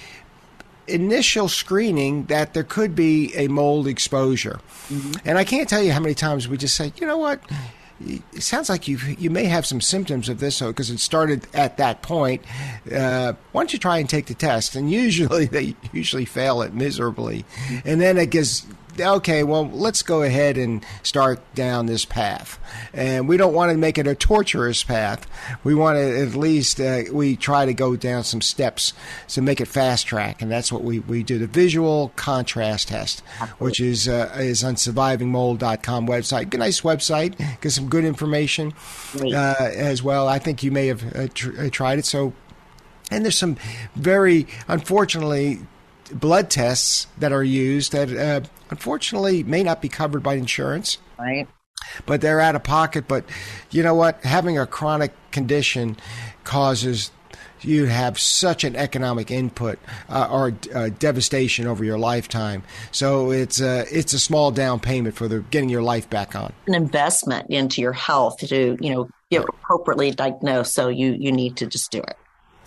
initial 0.87 1.49
screening 1.49 2.25
that 2.25 2.53
there 2.53 2.65
could 2.65 2.95
be 2.95 3.33
a 3.37 3.49
mold 3.49 3.87
exposure. 3.87 4.61
Mm-hmm. 4.89 5.29
And 5.29 5.39
I 5.39 5.45
can't 5.45 5.69
tell 5.69 5.83
you 5.83 5.93
how 5.93 6.01
many 6.01 6.15
times 6.15 6.49
we 6.49 6.57
just 6.57 6.75
say, 6.75 6.93
you 6.97 7.07
know 7.07 7.19
what? 7.19 7.41
It 8.01 8.43
sounds 8.43 8.69
like 8.69 8.89
you 8.89 8.99
you 9.19 9.31
may 9.31 9.45
have 9.45 9.67
some 9.67 9.81
symptoms 9.81 10.29
of 10.29 10.41
this 10.41 10.61
because 10.61 10.91
it 10.91 10.99
started 10.99 11.47
at 11.53 11.77
that 11.77 12.03
point. 12.03 12.43
Uh, 12.91 13.35
why 13.53 13.61
don't 13.63 13.73
you 13.73 13.79
try 13.79 13.99
and 13.99 14.09
take 14.09 14.27
the 14.27 14.35
test? 14.35 14.75
And 14.75 14.91
usually 14.91 15.47
they 15.47 15.75
usually 15.93 16.25
fail 16.25 16.63
it 16.63 16.75
miserably, 16.75 17.45
and 17.85 18.01
then 18.01 18.17
it 18.17 18.31
gets 18.31 18.67
okay, 19.01 19.43
well, 19.43 19.69
let's 19.69 20.03
go 20.03 20.23
ahead 20.23 20.57
and 20.57 20.85
start 21.03 21.41
down 21.55 21.87
this 21.87 22.05
path. 22.05 22.59
And 22.93 23.29
we 23.29 23.37
don't 23.37 23.55
want 23.55 23.73
to 23.73 23.79
make 23.79 23.99
it 23.99 24.07
a 24.07 24.15
torturous 24.15 24.83
path. 24.83 25.27
We 25.65 25.75
want 25.75 25.97
to 25.97 26.23
at 26.23 26.35
least 26.35 26.81
uh, 26.81 27.03
we 27.13 27.37
try 27.37 27.67
to 27.67 27.75
go 27.75 27.97
down 27.97 28.25
some 28.25 28.41
steps 28.41 28.93
to 29.29 29.43
make 29.43 29.61
it 29.61 29.67
fast 29.67 30.07
track, 30.07 30.43
and 30.43 30.51
that's 30.51 30.73
what 30.73 30.83
we, 30.83 31.01
we 31.01 31.23
do. 31.23 31.39
The 31.39 31.47
visual 31.47 32.13
contrast 32.17 32.89
test, 32.89 33.21
which 33.59 33.81
is 33.81 34.09
uh, 34.09 34.35
is 34.39 34.63
on 34.65 34.75
survivingmold.com 34.75 36.07
website. 36.07 36.51
Good, 36.51 36.61
nice 36.61 36.83
website. 36.83 37.37
Get 37.61 37.71
some 37.71 37.89
good 37.89 38.05
information 38.05 38.75
uh, 39.21 39.55
as 39.59 40.03
well. 40.03 40.29
I 40.29 40.39
think 40.39 40.63
you 40.63 40.71
may 40.71 40.87
have 40.89 41.17
uh, 41.17 41.29
tr- 41.33 41.61
uh, 41.61 41.71
tried 41.71 41.99
it. 41.99 42.07
So 42.07 42.33
and 43.11 43.25
there's 43.25 43.37
some 43.37 43.57
very 43.97 44.47
unfortunately 44.69 45.61
blood 46.13 46.51
tests 46.51 47.07
that 47.19 47.33
are 47.33 47.45
used 47.45 47.93
that 47.93 48.11
uh, 48.11 48.47
unfortunately 48.71 49.43
may 49.43 49.63
not 49.63 49.81
be 49.83 49.89
covered 49.89 50.23
by 50.23 50.35
insurance. 50.35 50.99
Right. 51.19 51.47
But 52.07 52.21
they're 52.21 52.41
out 52.41 52.57
of 52.57 52.63
pocket. 52.63 53.09
But 53.09 53.25
you 53.71 53.83
know 53.83 53.95
what? 53.95 54.23
Having 54.23 54.59
a 54.59 54.67
chronic 54.67 55.13
condition 55.31 55.97
causes 56.45 57.11
you 57.63 57.87
have 57.87 58.19
such 58.19 58.65
an 58.65 58.77
economic 58.77 59.31
input 59.31 59.79
uh, 60.09 60.29
or 60.31 60.55
uh, 60.75 60.91
devastation 60.99 61.67
over 61.67 61.85
your 61.85 61.99
lifetime. 61.99 62.63
So 62.91 63.31
it's 63.31 63.61
a 63.61 63.85
it's 63.91 64.13
a 64.13 64.19
small 64.19 64.51
down 64.51 64.81
payment 64.81 65.15
for 65.15 65.29
the 65.29 65.41
getting 65.51 65.69
your 65.69 65.83
life 65.83 66.09
back 66.09 66.35
on. 66.35 66.53
An 66.67 66.75
investment 66.75 67.51
into 67.51 67.81
your 67.81 67.93
health 67.93 68.39
to 68.39 68.77
you 68.81 68.95
know 68.95 69.09
get 69.31 69.45
appropriately 69.49 70.11
diagnosed. 70.11 70.75
So 70.75 70.89
you 70.89 71.13
you 71.13 71.33
need 71.33 71.57
to 71.59 71.67
just 71.67 71.91
do 71.91 71.99
it. 71.99 72.17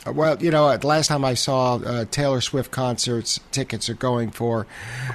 Well, 0.05 0.41
you 0.43 0.51
know, 0.51 0.75
the 0.75 0.88
last 0.88 1.07
time 1.07 1.24
I 1.24 1.33
saw 1.33 1.75
uh, 1.75 2.05
Taylor 2.05 2.41
Swift 2.41 2.72
concerts, 2.72 3.39
tickets 3.51 3.89
are 3.89 3.93
going 3.93 4.31
for 4.31 4.67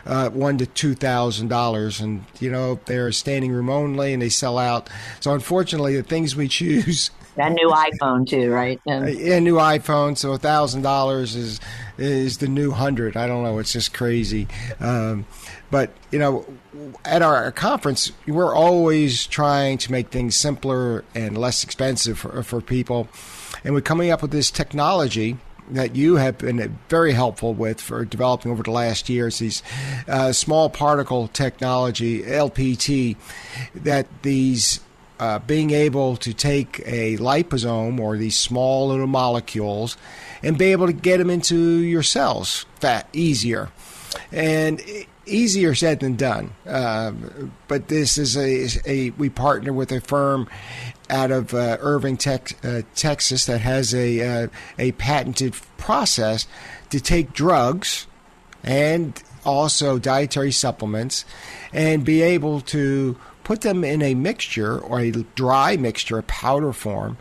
uh, 0.06 0.30
one 0.30 0.56
to 0.58 0.66
two 0.66 0.94
thousand 0.94 1.48
dollars, 1.48 2.00
and 2.00 2.24
you 2.40 2.50
know 2.50 2.80
they're 2.86 3.12
standing 3.12 3.52
room 3.52 3.68
only, 3.68 4.14
and 4.14 4.22
they 4.22 4.30
sell 4.30 4.56
out. 4.56 4.88
So 5.20 5.34
unfortunately, 5.34 5.96
the 5.96 6.02
things 6.02 6.36
we 6.36 6.48
choose. 6.48 7.10
That 7.36 7.52
new 7.52 7.68
iPhone 7.68 8.28
too, 8.28 8.50
right? 8.50 8.80
And 8.84 9.16
yeah, 9.16 9.38
new 9.38 9.58
iPhone. 9.58 10.18
So 10.18 10.32
a 10.32 10.38
thousand 10.38 10.82
dollars 10.82 11.36
is 11.36 11.60
is 11.96 12.38
the 12.38 12.48
new 12.48 12.72
hundred. 12.72 13.16
I 13.16 13.28
don't 13.28 13.44
know. 13.44 13.60
It's 13.60 13.72
just 13.72 13.94
crazy. 13.94 14.48
Um, 14.80 15.24
but 15.70 15.92
you 16.10 16.18
know, 16.18 16.44
at 17.04 17.22
our 17.22 17.52
conference, 17.52 18.10
we're 18.26 18.52
always 18.52 19.24
trying 19.24 19.78
to 19.78 19.92
make 19.92 20.08
things 20.08 20.34
simpler 20.34 21.04
and 21.14 21.38
less 21.38 21.62
expensive 21.62 22.18
for, 22.18 22.42
for 22.42 22.60
people 22.60 23.08
and 23.64 23.74
we're 23.74 23.80
coming 23.80 24.10
up 24.10 24.22
with 24.22 24.30
this 24.30 24.50
technology 24.50 25.36
that 25.70 25.96
you 25.96 26.16
have 26.16 26.38
been 26.38 26.78
very 26.88 27.12
helpful 27.12 27.52
with 27.52 27.80
for 27.80 28.04
developing 28.04 28.50
over 28.50 28.62
the 28.62 28.70
last 28.70 29.08
years 29.08 29.38
these 29.38 29.62
uh, 30.06 30.32
small 30.32 30.70
particle 30.70 31.28
technology 31.28 32.22
LPT 32.22 33.16
that 33.74 34.06
these 34.22 34.80
uh, 35.20 35.38
being 35.40 35.70
able 35.70 36.16
to 36.16 36.32
take 36.32 36.80
a 36.86 37.16
liposome 37.18 37.98
or 37.98 38.16
these 38.16 38.36
small 38.36 38.88
little 38.88 39.06
molecules 39.06 39.96
and 40.42 40.56
be 40.56 40.66
able 40.66 40.86
to 40.86 40.92
get 40.92 41.18
them 41.18 41.30
into 41.30 41.56
your 41.56 42.02
cells 42.02 42.66
fat 42.80 43.08
easier 43.12 43.68
and 44.32 44.80
easier 45.26 45.74
said 45.74 46.00
than 46.00 46.16
done. 46.16 46.52
Uh, 46.66 47.12
but 47.66 47.88
this 47.88 48.16
is 48.16 48.36
a, 48.36 48.68
a, 48.86 49.10
we 49.10 49.28
partner 49.28 49.72
with 49.72 49.92
a 49.92 50.00
firm 50.00 50.48
out 51.10 51.30
of 51.30 51.54
uh, 51.54 51.78
Irving, 51.80 52.18
uh, 52.26 52.82
Texas, 52.94 53.46
that 53.46 53.60
has 53.60 53.94
a 53.94 54.44
uh, 54.44 54.48
a 54.78 54.92
patented 54.92 55.54
process 55.76 56.46
to 56.90 57.00
take 57.00 57.32
drugs 57.32 58.06
and 58.62 59.22
also 59.44 59.98
dietary 59.98 60.52
supplements 60.52 61.24
and 61.72 62.04
be 62.04 62.22
able 62.22 62.60
to 62.60 63.16
put 63.44 63.62
them 63.62 63.82
in 63.82 64.02
a 64.02 64.14
mixture 64.14 64.78
or 64.78 65.00
a 65.00 65.10
dry 65.10 65.74
mixture, 65.76 66.18
a 66.18 66.22
powder 66.24 66.72
form, 66.72 67.16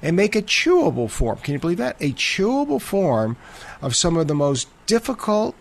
and 0.00 0.14
make 0.14 0.36
a 0.36 0.42
chewable 0.42 1.10
form. 1.10 1.36
Can 1.38 1.54
you 1.54 1.58
believe 1.58 1.78
that? 1.78 1.96
A 2.00 2.12
chewable 2.12 2.80
form 2.80 3.36
of 3.80 3.96
some 3.96 4.16
of 4.16 4.28
the 4.28 4.34
most 4.34 4.68
difficult 4.86 5.56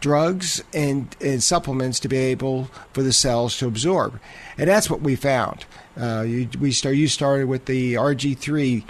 drugs 0.00 0.62
and, 0.72 1.16
and 1.20 1.42
supplements 1.42 2.00
to 2.00 2.08
be 2.08 2.16
able 2.16 2.64
for 2.92 3.02
the 3.02 3.12
cells 3.12 3.56
to 3.58 3.66
absorb. 3.66 4.20
And 4.58 4.68
that's 4.68 4.90
what 4.90 5.00
we 5.00 5.16
found. 5.16 5.64
Uh, 5.98 6.24
you, 6.26 6.48
we 6.60 6.72
start, 6.72 6.96
you 6.96 7.08
started 7.08 7.48
with 7.48 7.66
the 7.66 7.94
RG3 7.94 8.84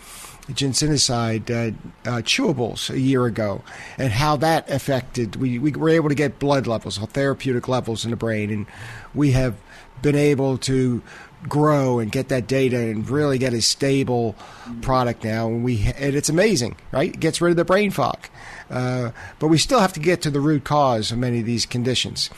ginsenoside 0.52 1.50
uh, 1.50 2.08
uh, 2.08 2.22
chewables 2.22 2.90
a 2.90 3.00
year 3.00 3.26
ago 3.26 3.62
and 3.98 4.12
how 4.12 4.36
that 4.36 4.68
affected. 4.70 5.36
We, 5.36 5.58
we 5.58 5.72
were 5.72 5.88
able 5.88 6.08
to 6.08 6.14
get 6.14 6.38
blood 6.38 6.66
levels, 6.66 6.98
therapeutic 6.98 7.68
levels 7.68 8.04
in 8.04 8.10
the 8.10 8.16
brain, 8.16 8.50
and 8.50 8.66
we 9.14 9.32
have 9.32 9.56
been 10.02 10.14
able 10.14 10.58
to 10.58 11.02
grow 11.48 11.98
and 11.98 12.10
get 12.10 12.28
that 12.28 12.46
data 12.46 12.78
and 12.78 13.08
really 13.08 13.38
get 13.38 13.52
a 13.52 13.62
stable 13.62 14.34
product 14.82 15.24
now. 15.24 15.48
And 15.48 15.62
we 15.64 15.92
and 15.96 16.14
it's 16.14 16.28
amazing, 16.28 16.76
right? 16.92 17.12
It 17.12 17.20
gets 17.20 17.40
rid 17.40 17.50
of 17.50 17.56
the 17.56 17.64
brain 17.64 17.90
fog. 17.90 18.28
Uh, 18.68 19.12
but 19.38 19.46
we 19.46 19.58
still 19.58 19.78
have 19.78 19.92
to 19.92 20.00
get 20.00 20.22
to 20.22 20.30
the 20.30 20.40
root 20.40 20.64
cause 20.64 21.12
of 21.12 21.18
many 21.18 21.38
of 21.38 21.46
these 21.46 21.66
conditions. 21.66 22.30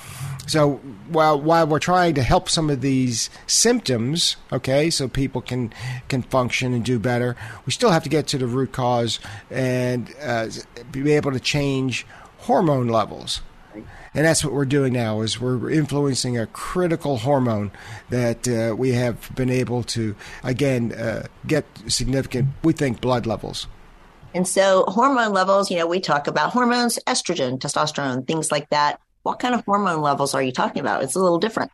So 0.46 0.76
while 1.08 1.40
while 1.40 1.66
we're 1.66 1.78
trying 1.78 2.14
to 2.14 2.22
help 2.22 2.48
some 2.48 2.70
of 2.70 2.80
these 2.80 3.30
symptoms, 3.46 4.36
okay, 4.52 4.90
so 4.90 5.08
people 5.08 5.40
can 5.40 5.72
can 6.08 6.22
function 6.22 6.74
and 6.74 6.84
do 6.84 6.98
better, 6.98 7.36
we 7.66 7.72
still 7.72 7.90
have 7.90 8.02
to 8.02 8.10
get 8.10 8.26
to 8.28 8.38
the 8.38 8.46
root 8.46 8.72
cause 8.72 9.20
and 9.50 10.14
uh, 10.22 10.48
be 10.90 11.12
able 11.12 11.32
to 11.32 11.40
change 11.40 12.06
hormone 12.38 12.88
levels 12.88 13.40
and 14.14 14.24
that's 14.24 14.44
what 14.44 14.52
we're 14.52 14.64
doing 14.64 14.92
now 14.92 15.20
is 15.20 15.40
we're 15.40 15.70
influencing 15.70 16.38
a 16.38 16.46
critical 16.46 17.18
hormone 17.18 17.70
that 18.10 18.48
uh, 18.48 18.74
we 18.76 18.92
have 18.92 19.34
been 19.34 19.50
able 19.50 19.82
to 19.82 20.14
again 20.42 20.92
uh, 20.92 21.26
get 21.46 21.64
significant 21.86 22.48
we 22.62 22.72
think 22.72 23.00
blood 23.00 23.26
levels 23.26 23.66
and 24.34 24.46
so 24.46 24.84
hormone 24.88 25.32
levels 25.32 25.70
you 25.70 25.76
know 25.76 25.86
we 25.86 26.00
talk 26.00 26.26
about 26.26 26.52
hormones 26.52 26.98
estrogen 27.06 27.58
testosterone 27.58 28.26
things 28.26 28.50
like 28.52 28.68
that 28.70 29.00
what 29.22 29.38
kind 29.38 29.54
of 29.54 29.64
hormone 29.64 30.00
levels 30.00 30.34
are 30.34 30.42
you 30.42 30.52
talking 30.52 30.80
about 30.80 31.02
it's 31.02 31.14
a 31.14 31.20
little 31.20 31.38
different 31.38 31.70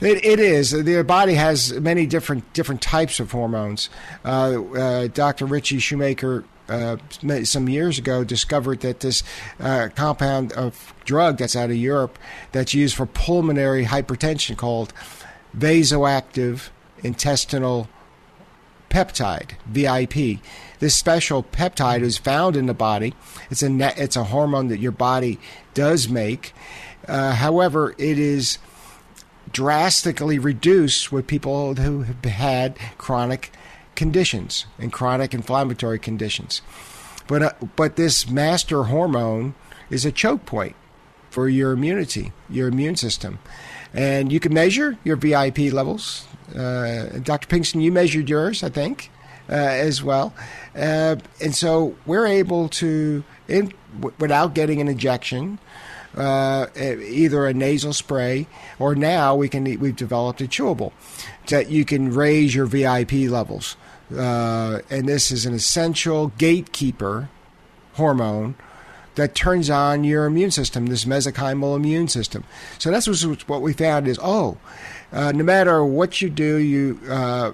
it, 0.00 0.24
it 0.24 0.40
is. 0.40 0.72
The 0.72 1.04
body 1.04 1.34
has 1.34 1.72
many 1.72 2.06
different 2.06 2.52
different 2.52 2.82
types 2.82 3.20
of 3.20 3.30
hormones. 3.30 3.90
Uh, 4.24 4.62
uh, 4.74 5.06
Dr. 5.08 5.46
Richie 5.46 5.78
Shoemaker 5.78 6.44
uh, 6.68 6.96
some 7.44 7.68
years 7.68 7.98
ago 7.98 8.24
discovered 8.24 8.80
that 8.80 9.00
this 9.00 9.22
uh, 9.60 9.88
compound 9.94 10.52
of 10.52 10.94
drug 11.04 11.38
that's 11.38 11.56
out 11.56 11.70
of 11.70 11.76
Europe 11.76 12.18
that's 12.52 12.74
used 12.74 12.96
for 12.96 13.06
pulmonary 13.06 13.84
hypertension 13.84 14.56
called 14.56 14.92
vasoactive 15.56 16.70
intestinal 17.02 17.88
peptide 18.90 19.52
VIP. 19.66 20.40
This 20.78 20.96
special 20.96 21.42
peptide 21.42 22.02
is 22.02 22.16
found 22.16 22.56
in 22.56 22.66
the 22.66 22.74
body. 22.74 23.14
It's 23.50 23.62
a 23.62 23.68
ne- 23.68 23.94
it's 23.96 24.16
a 24.16 24.24
hormone 24.24 24.68
that 24.68 24.78
your 24.78 24.92
body 24.92 25.38
does 25.74 26.08
make. 26.08 26.54
Uh, 27.06 27.34
however, 27.34 27.94
it 27.98 28.18
is 28.18 28.58
drastically 29.52 30.38
reduced 30.38 31.12
with 31.12 31.26
people 31.26 31.74
who 31.74 32.02
have 32.02 32.24
had 32.24 32.76
chronic 32.96 33.52
conditions 33.94 34.66
and 34.78 34.92
chronic 34.92 35.34
inflammatory 35.34 35.98
conditions. 35.98 36.62
But 37.26 37.42
uh, 37.42 37.52
but 37.76 37.96
this 37.96 38.28
master 38.28 38.84
hormone 38.84 39.54
is 39.90 40.04
a 40.04 40.12
choke 40.12 40.44
point 40.46 40.76
for 41.30 41.48
your 41.48 41.72
immunity, 41.72 42.32
your 42.48 42.68
immune 42.68 42.96
system, 42.96 43.38
and 43.92 44.30
you 44.30 44.40
can 44.40 44.52
measure 44.52 44.98
your 45.04 45.16
VIP 45.16 45.72
levels. 45.72 46.26
Uh, 46.54 47.06
Dr. 47.22 47.48
Pinkston, 47.48 47.82
you 47.82 47.90
measured 47.90 48.28
yours, 48.28 48.62
I 48.62 48.68
think, 48.68 49.10
uh, 49.48 49.54
as 49.54 50.02
well, 50.02 50.34
uh, 50.76 51.16
and 51.40 51.54
so 51.54 51.96
we're 52.04 52.26
able 52.26 52.68
to, 52.68 53.24
in, 53.48 53.72
w- 53.98 54.14
without 54.18 54.54
getting 54.54 54.80
an 54.80 54.88
injection, 54.88 55.58
uh, 56.16 56.66
either 56.76 57.46
a 57.46 57.54
nasal 57.54 57.92
spray 57.92 58.46
or 58.78 58.94
now 58.94 59.34
we 59.34 59.48
can 59.48 59.64
we've 59.80 59.96
developed 59.96 60.40
a 60.40 60.44
chewable 60.44 60.92
that 61.48 61.70
you 61.70 61.84
can 61.84 62.12
raise 62.12 62.54
your 62.54 62.66
VIP 62.66 63.12
levels. 63.12 63.76
Uh, 64.14 64.80
and 64.90 65.08
this 65.08 65.30
is 65.30 65.46
an 65.46 65.54
essential 65.54 66.28
gatekeeper 66.38 67.28
hormone 67.94 68.54
that 69.14 69.34
turns 69.34 69.70
on 69.70 70.04
your 70.04 70.26
immune 70.26 70.50
system, 70.50 70.86
this 70.86 71.04
mesenchymal 71.04 71.76
immune 71.76 72.08
system. 72.08 72.44
So 72.78 72.90
that's 72.90 73.06
what 73.46 73.62
we 73.62 73.72
found 73.72 74.08
is 74.08 74.18
oh, 74.22 74.58
uh, 75.12 75.32
no 75.32 75.44
matter 75.44 75.84
what 75.84 76.20
you 76.20 76.28
do, 76.28 76.56
you 76.56 76.98
uh, 77.08 77.52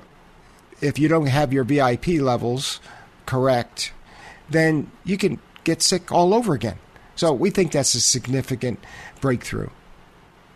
if 0.81 0.99
you 0.99 1.09
don't 1.09 1.27
have 1.27 1.53
your 1.53 1.65
VIP 1.65 2.07
levels 2.21 2.81
correct, 3.27 3.93
then 4.49 4.91
you 5.05 5.19
can 5.19 5.39
get 5.65 5.83
sick 5.83 6.11
all 6.11 6.33
over 6.33 6.55
again. 6.55 6.79
So 7.17 7.33
we 7.35 7.51
think 7.51 7.73
that's 7.73 7.95
a 7.95 8.01
significant 8.01 8.83
breakthrough 9.21 9.69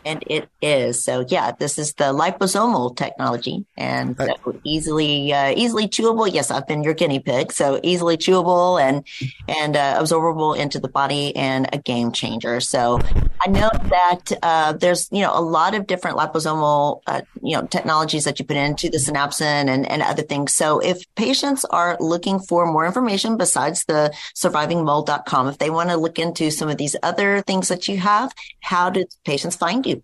and 0.05 0.23
it 0.27 0.49
is. 0.63 1.03
So 1.03 1.25
yeah, 1.29 1.53
this 1.53 1.79
is 1.79 1.95
the 1.95 2.13
liposomal 2.13 2.97
technology 2.97 3.65
and 3.77 4.19
right. 4.19 4.37
so 4.45 4.59
easily, 4.65 5.33
uh, 5.33 5.53
easily 5.57 5.89
chewable. 5.89 6.33
Yes, 6.33 6.51
I've 6.51 6.67
been 6.67 6.83
your 6.83 6.95
guinea 6.95 7.21
pig. 7.21 7.53
So 7.53 7.81
easily 7.83 8.17
chewable 8.17 8.81
and, 8.81 9.05
and, 9.49 9.77
uh, 9.77 10.01
absorbable 10.01 10.57
into 10.57 10.79
the 10.79 10.89
body 10.89 11.35
and 11.37 11.69
a 11.73 11.79
game 11.79 12.13
changer. 12.13 12.61
So 12.61 13.01
I 13.41 13.49
know 13.49 13.71
that, 13.73 14.33
uh, 14.43 14.73
there's, 14.73 15.09
you 15.11 15.23
know, 15.23 15.33
a 15.37 15.41
lot 15.41 15.75
of 15.75 15.87
different 15.87 16.17
liposomal, 16.17 17.01
uh, 17.07 17.23
you 17.45 17.57
know, 17.57 17.67
technologies 17.67 18.25
that 18.25 18.39
you 18.39 18.45
put 18.45 18.57
into 18.57 18.89
the 18.89 18.97
mm-hmm. 18.97 19.15
synapsin 19.15 19.69
and, 19.69 19.89
and 19.89 20.03
other 20.03 20.23
things. 20.23 20.55
So 20.55 20.79
if 20.79 21.05
patients 21.15 21.65
are 21.67 21.97
looking 22.01 22.39
for 22.39 22.67
more 22.67 22.87
information 22.87 23.37
besides 23.37 23.85
the 23.85 24.15
survivingmold.com, 24.35 25.49
if 25.49 25.59
they 25.59 25.71
want 25.71 25.91
to 25.91 25.97
look 25.97 26.19
into 26.19 26.51
some 26.51 26.69
of 26.69 26.79
these 26.79 26.97
other 27.03 27.43
things 27.43 27.69
that 27.69 27.87
you 27.87 27.99
have, 27.99 28.33
how 28.61 28.91
do 28.91 29.05
patients 29.25 29.57
find 29.57 29.85
you? 29.85 30.03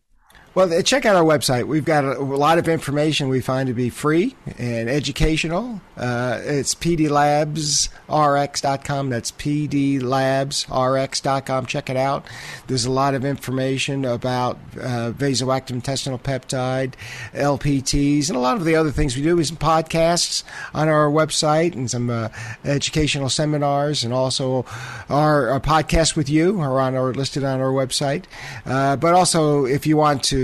Well, 0.53 0.83
check 0.83 1.07
out 1.07 1.15
our 1.15 1.23
website. 1.23 1.69
We've 1.69 1.85
got 1.85 2.05
a, 2.05 2.19
lot 2.19 2.59
of 2.59 2.67
information 2.67 3.29
we 3.29 3.41
find 3.41 3.69
to 3.69 3.73
be 3.73 3.89
free 3.89 4.35
and 4.59 4.91
educational. 4.91 5.81
Uh, 5.97 6.41
it's 6.43 6.75
pdlabsrx.com. 6.75 9.11
That's 9.11 9.31
pdlabsrx.com. 9.31 11.67
Check 11.67 11.89
it 11.89 11.97
out. 11.97 12.27
There's 12.67 12.85
a 12.85 12.91
lot 12.91 13.15
of 13.15 13.25
information 13.25 14.05
about 14.05 14.57
uh, 14.75 15.13
vasoactive 15.13 15.71
intestinal 15.71 16.19
peptide, 16.19 16.95
LPTs, 17.33 18.27
and 18.27 18.37
a 18.37 18.41
lot 18.41 18.57
of 18.57 18.65
the 18.65 18.75
other 18.75 18.91
things 18.91 19.15
we 19.15 19.23
do. 19.23 19.41
Some 19.45 19.57
podcasts 19.57 20.43
on 20.75 20.89
our 20.89 21.09
website 21.09 21.75
and 21.75 21.89
some 21.89 22.11
uh, 22.11 22.29
educational 22.65 23.29
seminars, 23.29 24.03
and 24.03 24.13
also 24.13 24.67
our, 25.09 25.51
our 25.51 25.61
podcast 25.61 26.17
with 26.17 26.29
you 26.29 26.61
are 26.61 26.81
on 26.81 26.97
our 26.97 27.15
listed 27.15 27.45
on 27.45 27.61
our 27.61 27.71
website. 27.71 28.25
Uh, 28.67 28.97
but 28.97 29.15
also, 29.15 29.65
if 29.65 29.87
you 29.87 29.97
want 29.97 30.25
to 30.25 30.40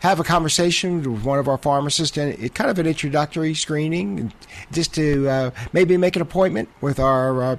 have 0.00 0.20
a 0.20 0.24
conversation 0.24 0.98
with 0.98 1.24
one 1.24 1.38
of 1.38 1.48
our 1.48 1.58
pharmacists 1.58 2.16
and 2.16 2.32
it, 2.38 2.54
kind 2.54 2.70
of 2.70 2.78
an 2.78 2.86
introductory 2.86 3.54
screening, 3.54 4.32
just 4.72 4.94
to 4.94 5.28
uh, 5.28 5.50
maybe 5.72 5.96
make 5.96 6.16
an 6.16 6.22
appointment 6.22 6.68
with 6.80 6.98
our. 6.98 7.42
Uh, 7.42 7.56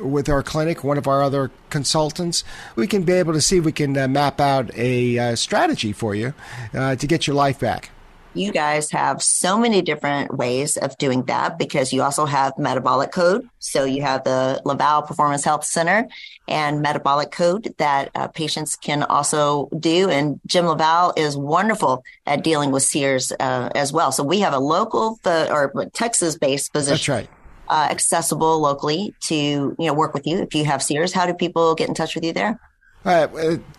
with 0.00 0.30
our 0.30 0.42
clinic, 0.42 0.82
one 0.82 0.96
of 0.96 1.06
our 1.06 1.22
other 1.22 1.50
consultants, 1.68 2.42
we 2.74 2.86
can 2.86 3.02
be 3.02 3.12
able 3.12 3.34
to 3.34 3.40
see 3.40 3.60
we 3.60 3.70
can 3.70 3.94
uh, 3.98 4.08
map 4.08 4.40
out 4.40 4.74
a 4.74 5.18
uh, 5.18 5.36
strategy 5.36 5.92
for 5.92 6.14
you 6.14 6.32
uh, 6.72 6.96
to 6.96 7.06
get 7.06 7.26
your 7.26 7.36
life 7.36 7.60
back 7.60 7.90
you 8.34 8.52
guys 8.52 8.90
have 8.92 9.22
so 9.22 9.58
many 9.58 9.82
different 9.82 10.36
ways 10.36 10.76
of 10.76 10.96
doing 10.98 11.24
that 11.24 11.58
because 11.58 11.92
you 11.92 12.02
also 12.02 12.26
have 12.26 12.56
metabolic 12.58 13.10
code. 13.10 13.48
So 13.58 13.84
you 13.84 14.02
have 14.02 14.24
the 14.24 14.62
LaValle 14.64 15.06
Performance 15.06 15.44
Health 15.44 15.64
Center 15.64 16.08
and 16.46 16.80
metabolic 16.80 17.30
code 17.30 17.74
that 17.78 18.10
uh, 18.14 18.28
patients 18.28 18.76
can 18.76 19.02
also 19.02 19.68
do. 19.78 20.08
And 20.08 20.40
Jim 20.46 20.66
LaValle 20.66 21.14
is 21.16 21.36
wonderful 21.36 22.04
at 22.26 22.44
dealing 22.44 22.70
with 22.70 22.82
CIRS 22.84 23.32
uh, 23.40 23.70
as 23.74 23.92
well. 23.92 24.12
So 24.12 24.22
we 24.22 24.40
have 24.40 24.52
a 24.52 24.60
local 24.60 25.18
or 25.24 25.86
Texas 25.92 26.38
based 26.38 26.72
physician. 26.72 26.92
That's 26.94 27.08
right. 27.08 27.28
Uh, 27.68 27.86
accessible 27.88 28.60
locally 28.60 29.14
to 29.20 29.34
you 29.34 29.76
know 29.78 29.94
work 29.94 30.12
with 30.12 30.26
you 30.26 30.38
if 30.38 30.54
you 30.54 30.64
have 30.64 30.80
CIRS. 30.80 31.12
How 31.12 31.26
do 31.26 31.34
people 31.34 31.74
get 31.76 31.88
in 31.88 31.94
touch 31.94 32.16
with 32.16 32.24
you 32.24 32.32
there? 32.32 32.58
Uh, 33.02 33.26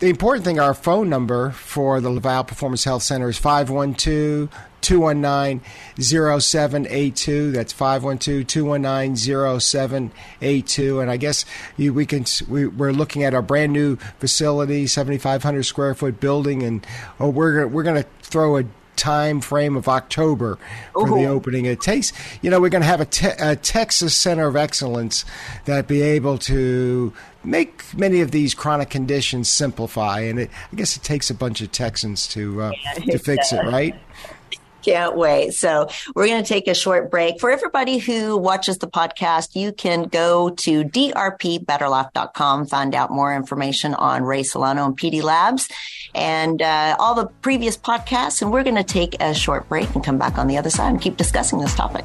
the 0.00 0.08
important 0.08 0.44
thing, 0.44 0.58
our 0.58 0.74
phone 0.74 1.08
number 1.08 1.50
for 1.50 2.00
the 2.00 2.10
LaValle 2.10 2.44
Performance 2.44 2.82
Health 2.82 3.04
Center 3.04 3.28
is 3.28 3.38
512 3.38 4.50
219 4.80 5.60
0782. 6.00 7.52
That's 7.52 7.72
512 7.72 8.46
219 8.48 9.16
0782. 9.60 11.00
And 11.00 11.08
I 11.08 11.16
guess 11.16 11.44
you, 11.76 11.94
we 11.94 12.04
can, 12.04 12.24
we, 12.48 12.64
are 12.64 12.92
looking 12.92 13.22
at 13.22 13.32
our 13.32 13.42
brand 13.42 13.72
new 13.72 13.94
facility, 14.18 14.88
7,500 14.88 15.62
square 15.62 15.94
foot 15.94 16.18
building, 16.18 16.64
and 16.64 16.84
oh, 17.20 17.28
we're, 17.28 17.64
we're 17.68 17.84
going 17.84 18.02
to 18.02 18.08
throw 18.22 18.58
a 18.58 18.64
time 18.96 19.40
frame 19.40 19.76
of 19.76 19.88
October 19.88 20.58
for 20.92 21.08
Ooh. 21.08 21.14
the 21.16 21.26
opening. 21.26 21.64
It 21.64 21.80
takes, 21.80 22.12
you 22.42 22.50
know, 22.50 22.60
we're 22.60 22.70
going 22.70 22.82
to 22.82 22.88
have 22.88 23.00
a, 23.00 23.06
te- 23.06 23.28
a, 23.38 23.56
Texas 23.56 24.14
Center 24.16 24.46
of 24.46 24.56
Excellence 24.56 25.24
that 25.64 25.88
be 25.88 26.02
able 26.02 26.38
to 26.38 27.12
make 27.44 27.82
many 27.96 28.20
of 28.20 28.30
these 28.30 28.54
chronic 28.54 28.90
conditions 28.90 29.48
simplify. 29.48 30.20
And 30.20 30.40
it, 30.40 30.50
I 30.72 30.76
guess 30.76 30.96
it 30.96 31.02
takes 31.02 31.30
a 31.30 31.34
bunch 31.34 31.60
of 31.60 31.72
Texans 31.72 32.26
to 32.28 32.62
uh, 32.62 32.72
yeah, 32.98 33.12
to 33.12 33.18
fix 33.18 33.52
it, 33.52 33.64
right? 33.64 33.94
Can't 34.82 35.16
wait. 35.16 35.54
So 35.54 35.88
we're 36.14 36.26
going 36.26 36.42
to 36.42 36.48
take 36.48 36.68
a 36.68 36.74
short 36.74 37.10
break. 37.10 37.40
For 37.40 37.50
everybody 37.50 37.98
who 37.98 38.36
watches 38.36 38.78
the 38.78 38.88
podcast, 38.88 39.54
you 39.54 39.72
can 39.72 40.04
go 40.04 40.50
to 40.50 40.84
drpbetterlife.com, 40.84 42.66
find 42.66 42.94
out 42.94 43.10
more 43.10 43.34
information 43.34 43.94
on 43.94 44.24
Ray 44.24 44.42
Solano 44.42 44.84
and 44.84 44.98
PD 44.98 45.22
Labs 45.22 45.68
and 46.14 46.60
uh, 46.60 46.96
all 46.98 47.14
the 47.14 47.26
previous 47.42 47.76
podcasts. 47.76 48.42
And 48.42 48.52
we're 48.52 48.64
going 48.64 48.76
to 48.76 48.84
take 48.84 49.20
a 49.20 49.34
short 49.34 49.68
break 49.68 49.94
and 49.94 50.04
come 50.04 50.18
back 50.18 50.38
on 50.38 50.46
the 50.48 50.58
other 50.58 50.70
side 50.70 50.90
and 50.90 51.00
keep 51.00 51.16
discussing 51.16 51.58
this 51.58 51.74
topic. 51.74 52.04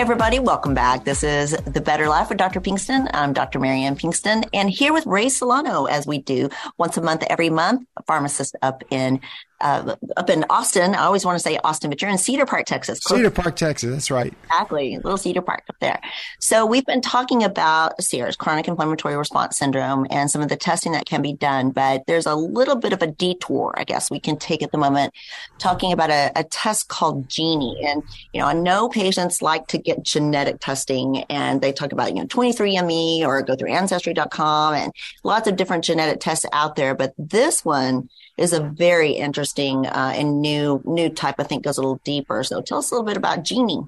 Everybody, 0.00 0.38
welcome 0.38 0.72
back. 0.72 1.04
This 1.04 1.22
is 1.22 1.50
The 1.50 1.82
Better 1.82 2.08
Life 2.08 2.30
with 2.30 2.38
Dr. 2.38 2.58
Pinkston. 2.58 3.10
I'm 3.12 3.34
Dr. 3.34 3.58
Marianne 3.58 3.96
Pinkston 3.96 4.48
and 4.54 4.70
here 4.70 4.94
with 4.94 5.04
Ray 5.04 5.28
Solano 5.28 5.84
as 5.84 6.06
we 6.06 6.16
do 6.16 6.48
once 6.78 6.96
a 6.96 7.02
month, 7.02 7.22
every 7.28 7.50
month, 7.50 7.86
a 7.98 8.02
pharmacist 8.04 8.56
up 8.62 8.82
in 8.88 9.20
uh, 9.60 9.96
up 10.16 10.30
in 10.30 10.44
Austin. 10.50 10.94
I 10.94 11.04
always 11.04 11.24
want 11.24 11.36
to 11.36 11.42
say 11.42 11.58
Austin, 11.64 11.90
but 11.90 12.00
you're 12.00 12.10
in 12.10 12.18
Cedar 12.18 12.46
Park, 12.46 12.66
Texas. 12.66 13.00
Cedar 13.06 13.30
Park, 13.30 13.56
Texas. 13.56 13.90
That's 13.90 14.10
right. 14.10 14.32
Exactly. 14.44 14.96
Little 14.96 15.16
Cedar 15.16 15.42
Park 15.42 15.64
up 15.68 15.76
there. 15.80 16.00
So 16.38 16.66
we've 16.66 16.86
been 16.86 17.00
talking 17.00 17.44
about 17.44 17.98
CIRS, 17.98 18.36
chronic 18.36 18.68
inflammatory 18.68 19.16
response 19.16 19.58
syndrome, 19.58 20.06
and 20.10 20.30
some 20.30 20.42
of 20.42 20.48
the 20.48 20.56
testing 20.56 20.92
that 20.92 21.06
can 21.06 21.22
be 21.22 21.32
done. 21.32 21.70
But 21.70 22.04
there's 22.06 22.26
a 22.26 22.34
little 22.34 22.76
bit 22.76 22.92
of 22.92 23.02
a 23.02 23.06
detour, 23.06 23.74
I 23.76 23.84
guess 23.84 24.10
we 24.10 24.20
can 24.20 24.36
take 24.36 24.62
at 24.62 24.72
the 24.72 24.78
moment, 24.78 25.12
talking 25.58 25.92
about 25.92 26.10
a, 26.10 26.32
a 26.36 26.44
test 26.44 26.88
called 26.88 27.28
Genie. 27.28 27.76
And, 27.84 28.02
you 28.32 28.40
know, 28.40 28.46
I 28.46 28.54
know 28.54 28.88
patients 28.88 29.42
like 29.42 29.68
to 29.68 29.78
get 29.78 30.02
genetic 30.02 30.60
testing 30.60 31.24
and 31.24 31.60
they 31.60 31.72
talk 31.72 31.92
about, 31.92 32.14
you 32.14 32.20
know, 32.22 32.26
23andMe 32.26 33.20
or 33.20 33.42
go 33.42 33.56
through 33.56 33.72
ancestry.com 33.72 34.74
and 34.74 34.92
lots 35.24 35.48
of 35.48 35.56
different 35.56 35.84
genetic 35.84 36.20
tests 36.20 36.46
out 36.52 36.76
there. 36.76 36.94
But 36.94 37.14
this 37.18 37.64
one, 37.64 38.08
is 38.36 38.52
a 38.52 38.60
very 38.60 39.12
interesting 39.12 39.86
uh, 39.86 40.12
and 40.14 40.40
new 40.40 40.82
new 40.84 41.10
type. 41.10 41.36
I 41.38 41.44
think 41.44 41.64
goes 41.64 41.78
a 41.78 41.80
little 41.80 42.00
deeper. 42.04 42.42
So 42.44 42.60
tell 42.60 42.78
us 42.78 42.90
a 42.90 42.94
little 42.94 43.06
bit 43.06 43.16
about 43.16 43.44
Genie. 43.44 43.82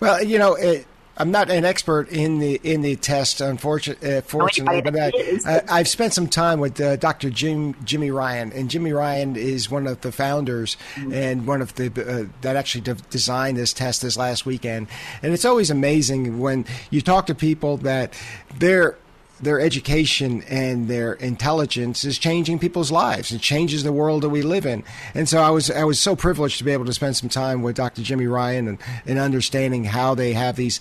Well, 0.00 0.22
you 0.22 0.38
know, 0.38 0.54
it, 0.54 0.86
I'm 1.16 1.30
not 1.30 1.50
an 1.50 1.64
expert 1.64 2.08
in 2.08 2.38
the 2.38 2.58
in 2.64 2.80
the 2.80 2.96
test, 2.96 3.40
unfortunately, 3.40 4.16
uh, 4.16 4.22
fortunately, 4.22 4.80
but 4.80 4.96
I, 4.98 5.62
I, 5.68 5.78
have 5.78 5.88
spent 5.88 6.14
some 6.14 6.26
time 6.26 6.58
with 6.58 6.80
uh, 6.80 6.96
Dr. 6.96 7.28
Jim 7.28 7.76
Jimmy 7.84 8.10
Ryan, 8.10 8.50
and 8.52 8.70
Jimmy 8.70 8.92
Ryan 8.92 9.36
is 9.36 9.70
one 9.70 9.86
of 9.86 10.00
the 10.00 10.10
founders 10.10 10.78
mm-hmm. 10.94 11.12
and 11.12 11.46
one 11.46 11.60
of 11.60 11.74
the 11.74 11.86
uh, 11.86 12.32
that 12.40 12.56
actually 12.56 12.80
de- 12.80 12.94
designed 13.10 13.58
this 13.58 13.74
test 13.74 14.00
this 14.00 14.16
last 14.16 14.46
weekend. 14.46 14.88
And 15.22 15.34
it's 15.34 15.44
always 15.44 15.70
amazing 15.70 16.38
when 16.38 16.64
you 16.90 17.02
talk 17.02 17.26
to 17.26 17.34
people 17.34 17.76
that 17.78 18.14
they're 18.58 18.96
their 19.42 19.60
education 19.60 20.42
and 20.48 20.88
their 20.88 21.14
intelligence 21.14 22.04
is 22.04 22.16
changing 22.16 22.60
people's 22.60 22.92
lives. 22.92 23.32
It 23.32 23.40
changes 23.40 23.82
the 23.82 23.92
world 23.92 24.22
that 24.22 24.28
we 24.28 24.40
live 24.40 24.64
in. 24.64 24.84
And 25.14 25.28
so 25.28 25.42
I 25.42 25.50
was 25.50 25.70
I 25.70 25.84
was 25.84 25.98
so 25.98 26.14
privileged 26.14 26.58
to 26.58 26.64
be 26.64 26.70
able 26.70 26.84
to 26.84 26.92
spend 26.92 27.16
some 27.16 27.28
time 27.28 27.62
with 27.62 27.76
Dr. 27.76 28.02
Jimmy 28.02 28.26
Ryan 28.26 28.68
and, 28.68 28.78
and 29.04 29.18
understanding 29.18 29.84
how 29.84 30.14
they 30.14 30.32
have 30.32 30.54
these, 30.56 30.80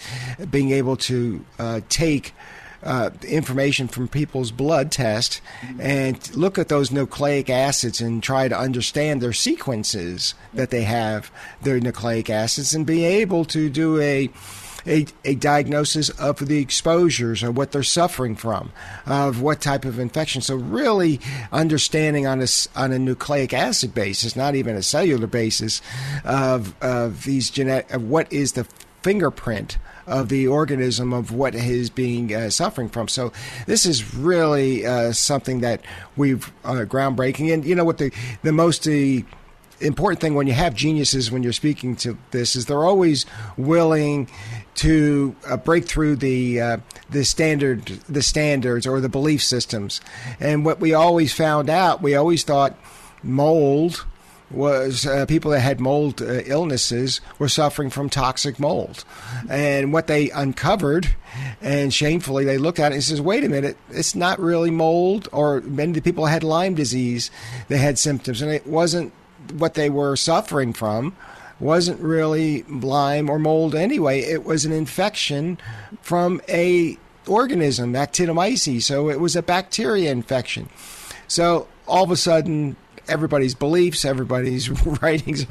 being 0.49 0.71
able 0.71 0.95
to 0.97 1.43
uh, 1.59 1.81
take. 1.89 2.33
Uh, 2.83 3.11
information 3.27 3.87
from 3.87 4.07
people's 4.07 4.49
blood 4.49 4.91
test 4.91 5.39
and 5.79 6.35
look 6.35 6.57
at 6.57 6.67
those 6.67 6.91
nucleic 6.91 7.47
acids 7.47 8.01
and 8.01 8.23
try 8.23 8.47
to 8.47 8.57
understand 8.57 9.21
their 9.21 9.33
sequences 9.33 10.33
that 10.51 10.71
they 10.71 10.81
have, 10.81 11.31
their 11.61 11.79
nucleic 11.79 12.27
acids, 12.27 12.73
and 12.73 12.87
be 12.87 13.05
able 13.05 13.45
to 13.45 13.69
do 13.69 14.01
a 14.01 14.31
a, 14.85 15.05
a 15.25 15.35
diagnosis 15.35 16.09
of 16.09 16.39
the 16.47 16.59
exposures 16.59 17.43
or 17.43 17.51
what 17.51 17.71
they're 17.71 17.83
suffering 17.83 18.35
from, 18.35 18.71
of 19.05 19.41
what 19.41 19.61
type 19.61 19.85
of 19.85 19.99
infection. 19.99 20.41
So 20.41 20.55
really 20.55 21.19
understanding 21.51 22.27
on 22.27 22.41
a, 22.41 22.47
on 22.75 22.91
a 22.91 22.99
nucleic 22.99 23.53
acid 23.53 23.93
basis, 23.93 24.35
not 24.35 24.55
even 24.55 24.75
a 24.75 24.83
cellular 24.83 25.27
basis, 25.27 25.81
of, 26.23 26.75
of 26.81 27.23
these 27.23 27.49
genetic, 27.49 27.93
of 27.93 28.03
what 28.03 28.31
is 28.31 28.53
the 28.53 28.65
fingerprint 29.01 29.77
of 30.07 30.29
the 30.29 30.47
organism 30.47 31.13
of 31.13 31.31
what 31.31 31.55
is 31.55 31.89
being 31.89 32.33
uh, 32.33 32.49
suffering 32.49 32.89
from. 32.89 33.07
So 33.07 33.31
this 33.65 33.85
is 33.85 34.13
really 34.15 34.85
uh, 34.85 35.13
something 35.13 35.61
that 35.61 35.81
we've 36.17 36.51
uh, 36.63 36.85
groundbreaking. 36.85 37.53
And 37.53 37.65
you 37.65 37.75
know 37.75 37.85
what 37.85 37.97
the 37.97 38.11
the 38.43 38.51
most 38.51 38.83
the 38.83 39.25
important 39.79 40.21
thing 40.21 40.35
when 40.35 40.47
you 40.47 40.53
have 40.53 40.75
geniuses 40.75 41.31
when 41.31 41.43
you're 41.43 41.53
speaking 41.53 41.95
to 41.95 42.17
this 42.31 42.55
is 42.55 42.67
they're 42.67 42.83
always 42.83 43.25
willing 43.57 44.29
to 44.75 45.35
uh, 45.47 45.57
break 45.57 45.85
through 45.85 46.15
the 46.17 46.61
uh, 46.61 46.77
the 47.09 47.25
standard 47.25 47.85
the 48.07 48.21
standards 48.21 48.87
or 48.87 48.99
the 48.99 49.09
belief 49.09 49.43
systems. 49.43 50.01
And 50.39 50.65
what 50.65 50.79
we 50.79 50.93
always 50.93 51.33
found 51.33 51.69
out, 51.69 52.01
we 52.01 52.15
always 52.15 52.43
thought 52.43 52.75
mold 53.23 54.05
was 54.49 55.05
uh, 55.05 55.25
people 55.27 55.51
that 55.51 55.61
had 55.61 55.79
mold 55.79 56.21
uh, 56.21 56.41
illnesses 56.45 57.21
were 57.39 57.47
suffering 57.47 57.89
from 57.89 58.09
toxic 58.09 58.59
mold. 58.59 59.05
And 59.49 59.93
what 59.93 60.07
they 60.07 60.29
uncovered, 60.29 61.15
and 61.61 61.93
shamefully 61.93 62.43
they 62.43 62.57
looked 62.57 62.79
at 62.79 62.91
it 62.91 62.95
and 62.95 63.03
says, 63.03 63.21
"Wait 63.21 63.43
a 63.43 63.49
minute, 63.49 63.77
it's 63.89 64.15
not 64.15 64.39
really 64.39 64.71
mold." 64.71 65.29
Or 65.31 65.61
many 65.61 65.99
people 66.01 66.25
had 66.25 66.43
Lyme 66.43 66.75
disease, 66.75 67.31
they 67.67 67.77
had 67.77 67.97
symptoms, 67.97 68.41
and 68.41 68.51
it 68.51 68.67
wasn't 68.67 69.13
what 69.53 69.73
they 69.73 69.89
were 69.89 70.15
suffering 70.15 70.71
from 70.73 71.15
wasn't 71.61 71.99
really 72.01 72.63
Lyme 72.63 73.29
or 73.29 73.39
mold 73.39 73.75
anyway. 73.75 74.21
It 74.21 74.43
was 74.43 74.65
an 74.65 74.71
infection 74.71 75.57
from 76.01 76.41
a 76.49 76.97
organism, 77.27 77.93
Actinomyces. 77.93 78.83
So 78.83 79.09
it 79.09 79.19
was 79.19 79.35
a 79.35 79.43
bacteria 79.43 80.11
infection. 80.11 80.69
So 81.27 81.67
all 81.87 82.03
of 82.03 82.11
a 82.11 82.17
sudden, 82.17 82.75
everybody's 83.07 83.55
beliefs, 83.55 84.05
everybody's 84.05 84.69
writings 85.01 85.45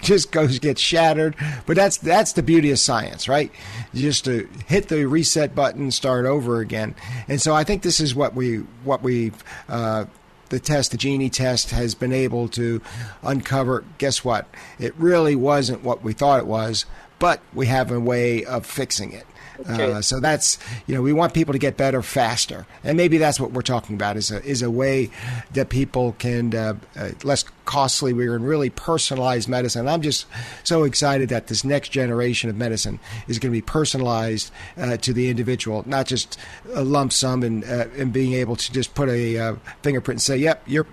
just 0.00 0.32
goes 0.32 0.58
gets 0.58 0.80
shattered. 0.80 1.36
But 1.66 1.76
that's 1.76 1.98
that's 1.98 2.32
the 2.32 2.42
beauty 2.42 2.70
of 2.70 2.78
science, 2.78 3.28
right? 3.28 3.50
Just 3.94 4.24
to 4.24 4.48
hit 4.66 4.88
the 4.88 5.06
reset 5.06 5.54
button, 5.54 5.90
start 5.90 6.26
over 6.26 6.60
again. 6.60 6.94
And 7.28 7.40
so 7.40 7.54
I 7.54 7.64
think 7.64 7.82
this 7.82 8.00
is 8.00 8.14
what 8.14 8.34
we 8.34 8.58
what 8.84 9.02
we 9.02 9.32
uh, 9.68 10.06
the 10.48 10.60
test, 10.60 10.90
the 10.90 10.96
Genie 10.96 11.30
test, 11.30 11.70
has 11.70 11.94
been 11.94 12.12
able 12.12 12.48
to 12.48 12.80
uncover. 13.22 13.84
Guess 13.98 14.24
what? 14.24 14.46
It 14.78 14.94
really 14.96 15.36
wasn't 15.36 15.82
what 15.82 16.02
we 16.02 16.12
thought 16.12 16.40
it 16.40 16.46
was, 16.46 16.86
but 17.18 17.40
we 17.52 17.66
have 17.66 17.90
a 17.90 18.00
way 18.00 18.44
of 18.44 18.66
fixing 18.66 19.12
it. 19.12 19.26
Uh, 19.66 20.00
so 20.00 20.20
that's 20.20 20.58
you 20.86 20.94
know 20.94 21.02
we 21.02 21.12
want 21.12 21.34
people 21.34 21.52
to 21.52 21.58
get 21.58 21.76
better 21.76 22.02
faster, 22.02 22.66
and 22.84 22.96
maybe 22.96 23.18
that's 23.18 23.40
what 23.40 23.52
we're 23.52 23.62
talking 23.62 23.96
about 23.96 24.16
is 24.16 24.30
a 24.30 24.42
is 24.44 24.62
a 24.62 24.70
way 24.70 25.10
that 25.52 25.68
people 25.68 26.12
can 26.18 26.54
uh, 26.54 26.74
uh, 26.96 27.10
less 27.24 27.44
costly. 27.64 28.12
We're 28.12 28.36
in 28.36 28.44
really 28.44 28.70
personalized 28.70 29.48
medicine. 29.48 29.88
I'm 29.88 30.02
just 30.02 30.26
so 30.64 30.84
excited 30.84 31.28
that 31.30 31.48
this 31.48 31.64
next 31.64 31.88
generation 31.90 32.48
of 32.50 32.56
medicine 32.56 33.00
is 33.26 33.38
going 33.38 33.52
to 33.52 33.56
be 33.56 33.62
personalized 33.62 34.52
uh, 34.76 34.96
to 34.98 35.12
the 35.12 35.28
individual, 35.28 35.82
not 35.86 36.06
just 36.06 36.38
a 36.74 36.84
lump 36.84 37.12
sum 37.12 37.42
and 37.42 37.64
uh, 37.64 37.86
and 37.96 38.12
being 38.12 38.34
able 38.34 38.56
to 38.56 38.72
just 38.72 38.94
put 38.94 39.08
a 39.08 39.38
uh, 39.38 39.56
fingerprint 39.82 40.16
and 40.16 40.22
say, 40.22 40.36
"Yep, 40.36 40.62
you're 40.66 40.86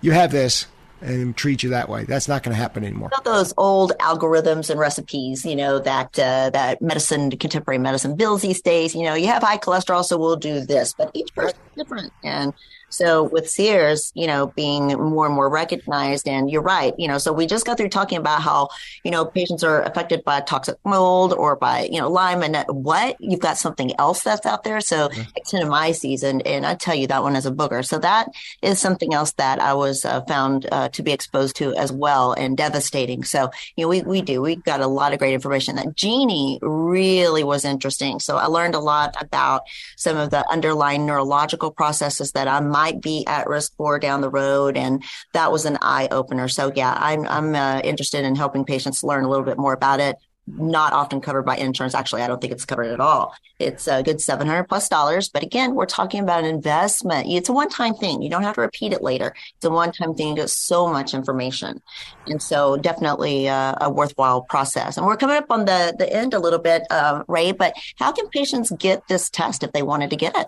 you 0.00 0.12
have 0.12 0.32
this." 0.32 0.66
And 1.00 1.36
treat 1.36 1.62
you 1.62 1.70
that 1.70 1.88
way. 1.88 2.04
That's 2.04 2.28
not 2.28 2.42
going 2.42 2.54
to 2.54 2.60
happen 2.60 2.84
anymore. 2.84 3.10
Those 3.24 3.54
old 3.56 3.92
algorithms 4.00 4.70
and 4.70 4.78
recipes, 4.78 5.44
you 5.44 5.56
know, 5.56 5.78
that 5.78 6.18
uh, 6.18 6.50
that 6.50 6.82
medicine, 6.82 7.30
contemporary 7.30 7.78
medicine 7.78 8.16
builds 8.16 8.42
these 8.42 8.60
days. 8.60 8.94
You 8.94 9.04
know, 9.04 9.14
you 9.14 9.26
have 9.26 9.42
high 9.42 9.58
cholesterol, 9.58 10.04
so 10.04 10.18
we'll 10.18 10.36
do 10.36 10.60
this, 10.60 10.94
but 10.94 11.10
each 11.14 11.34
person 11.34 11.58
is 11.66 11.82
different, 11.82 12.12
and 12.24 12.52
so 12.88 13.24
with 13.24 13.44
CIRS, 13.44 14.12
you 14.14 14.26
know, 14.26 14.46
being 14.48 14.88
more 14.88 15.26
and 15.26 15.34
more 15.34 15.48
recognized, 15.48 16.26
and 16.26 16.50
you're 16.50 16.62
right, 16.62 16.94
you 16.98 17.06
know, 17.06 17.18
so 17.18 17.32
we 17.32 17.46
just 17.46 17.66
got 17.66 17.76
through 17.76 17.90
talking 17.90 18.18
about 18.18 18.40
how, 18.40 18.68
you 19.04 19.10
know, 19.10 19.24
patients 19.24 19.62
are 19.62 19.82
affected 19.82 20.24
by 20.24 20.40
toxic 20.40 20.76
mold 20.84 21.34
or 21.34 21.56
by, 21.56 21.88
you 21.90 22.00
know, 22.00 22.08
Lyme 22.08 22.42
and 22.42 22.64
what 22.68 23.16
you've 23.20 23.40
got 23.40 23.58
something 23.58 23.92
else 23.98 24.22
that's 24.22 24.46
out 24.46 24.64
there. 24.64 24.80
So 24.80 25.08
mm-hmm. 25.08 25.22
actinomyces, 25.38 26.22
and, 26.22 26.46
and 26.46 26.64
I 26.64 26.74
tell 26.76 26.94
you 26.94 27.06
that 27.08 27.22
one 27.22 27.36
is 27.36 27.44
a 27.44 27.50
booger. 27.50 27.84
So 27.84 27.98
that 27.98 28.28
is 28.62 28.78
something 28.78 29.12
else 29.12 29.32
that 29.32 29.60
I 29.60 29.74
was 29.74 30.04
uh, 30.04 30.22
found 30.22 30.66
uh, 30.72 30.88
to 30.90 31.02
be 31.02 31.12
exposed 31.12 31.56
to 31.56 31.74
as 31.74 31.92
well 31.92 32.32
and 32.32 32.56
devastating. 32.56 33.22
So, 33.22 33.50
you 33.76 33.84
know, 33.84 33.88
we, 33.88 34.02
we 34.02 34.22
do, 34.22 34.40
we 34.40 34.56
got 34.56 34.80
a 34.80 34.86
lot 34.86 35.12
of 35.12 35.18
great 35.18 35.34
information 35.34 35.76
that 35.76 35.94
Genie 35.94 36.58
really 36.62 37.44
was 37.44 37.64
interesting. 37.64 38.18
So 38.20 38.36
I 38.36 38.46
learned 38.46 38.74
a 38.74 38.80
lot 38.80 39.14
about 39.20 39.62
some 39.96 40.16
of 40.16 40.30
the 40.30 40.48
underlying 40.50 41.04
neurological 41.04 41.70
processes 41.70 42.32
that 42.32 42.48
I'm 42.48 42.68
might 42.68 42.77
be 43.00 43.26
at 43.26 43.48
risk 43.48 43.74
for 43.76 43.98
down 43.98 44.20
the 44.20 44.30
road. 44.30 44.76
And 44.76 45.02
that 45.32 45.52
was 45.52 45.64
an 45.64 45.78
eye 45.82 46.08
opener. 46.10 46.48
So 46.48 46.72
yeah, 46.74 46.96
I'm, 46.98 47.26
I'm 47.26 47.54
uh, 47.54 47.80
interested 47.80 48.24
in 48.24 48.34
helping 48.34 48.64
patients 48.64 49.04
learn 49.04 49.24
a 49.24 49.28
little 49.28 49.44
bit 49.44 49.58
more 49.58 49.72
about 49.72 50.00
it 50.00 50.16
not 50.56 50.92
often 50.92 51.20
covered 51.20 51.42
by 51.42 51.56
insurance. 51.56 51.94
Actually, 51.94 52.22
I 52.22 52.26
don't 52.26 52.40
think 52.40 52.52
it's 52.52 52.64
covered 52.64 52.86
at 52.86 53.00
all. 53.00 53.34
It's 53.58 53.86
a 53.86 54.02
good 54.02 54.20
700 54.20 54.64
plus 54.64 54.88
dollars. 54.88 55.28
But 55.28 55.42
again, 55.42 55.74
we're 55.74 55.86
talking 55.86 56.20
about 56.20 56.44
an 56.44 56.50
investment. 56.50 57.28
It's 57.28 57.48
a 57.48 57.52
one 57.52 57.68
time 57.68 57.94
thing. 57.94 58.22
You 58.22 58.30
don't 58.30 58.42
have 58.42 58.54
to 58.54 58.60
repeat 58.62 58.92
it 58.92 59.02
later. 59.02 59.34
It's 59.56 59.64
a 59.64 59.70
one 59.70 59.92
time 59.92 60.14
thing. 60.14 60.28
You 60.28 60.36
get 60.36 60.50
so 60.50 60.88
much 60.88 61.14
information. 61.14 61.82
And 62.26 62.40
so 62.42 62.76
definitely 62.76 63.46
a, 63.46 63.76
a, 63.80 63.90
worthwhile 63.90 64.42
process. 64.42 64.96
And 64.96 65.06
we're 65.06 65.16
coming 65.16 65.36
up 65.36 65.50
on 65.50 65.64
the, 65.64 65.94
the 65.98 66.10
end 66.12 66.34
a 66.34 66.38
little 66.38 66.58
bit, 66.58 66.82
uh, 66.90 67.24
Ray, 67.26 67.52
but 67.52 67.74
how 67.96 68.12
can 68.12 68.28
patients 68.28 68.70
get 68.78 69.06
this 69.08 69.28
test 69.30 69.62
if 69.62 69.72
they 69.72 69.82
wanted 69.82 70.10
to 70.10 70.16
get 70.16 70.36
it? 70.36 70.46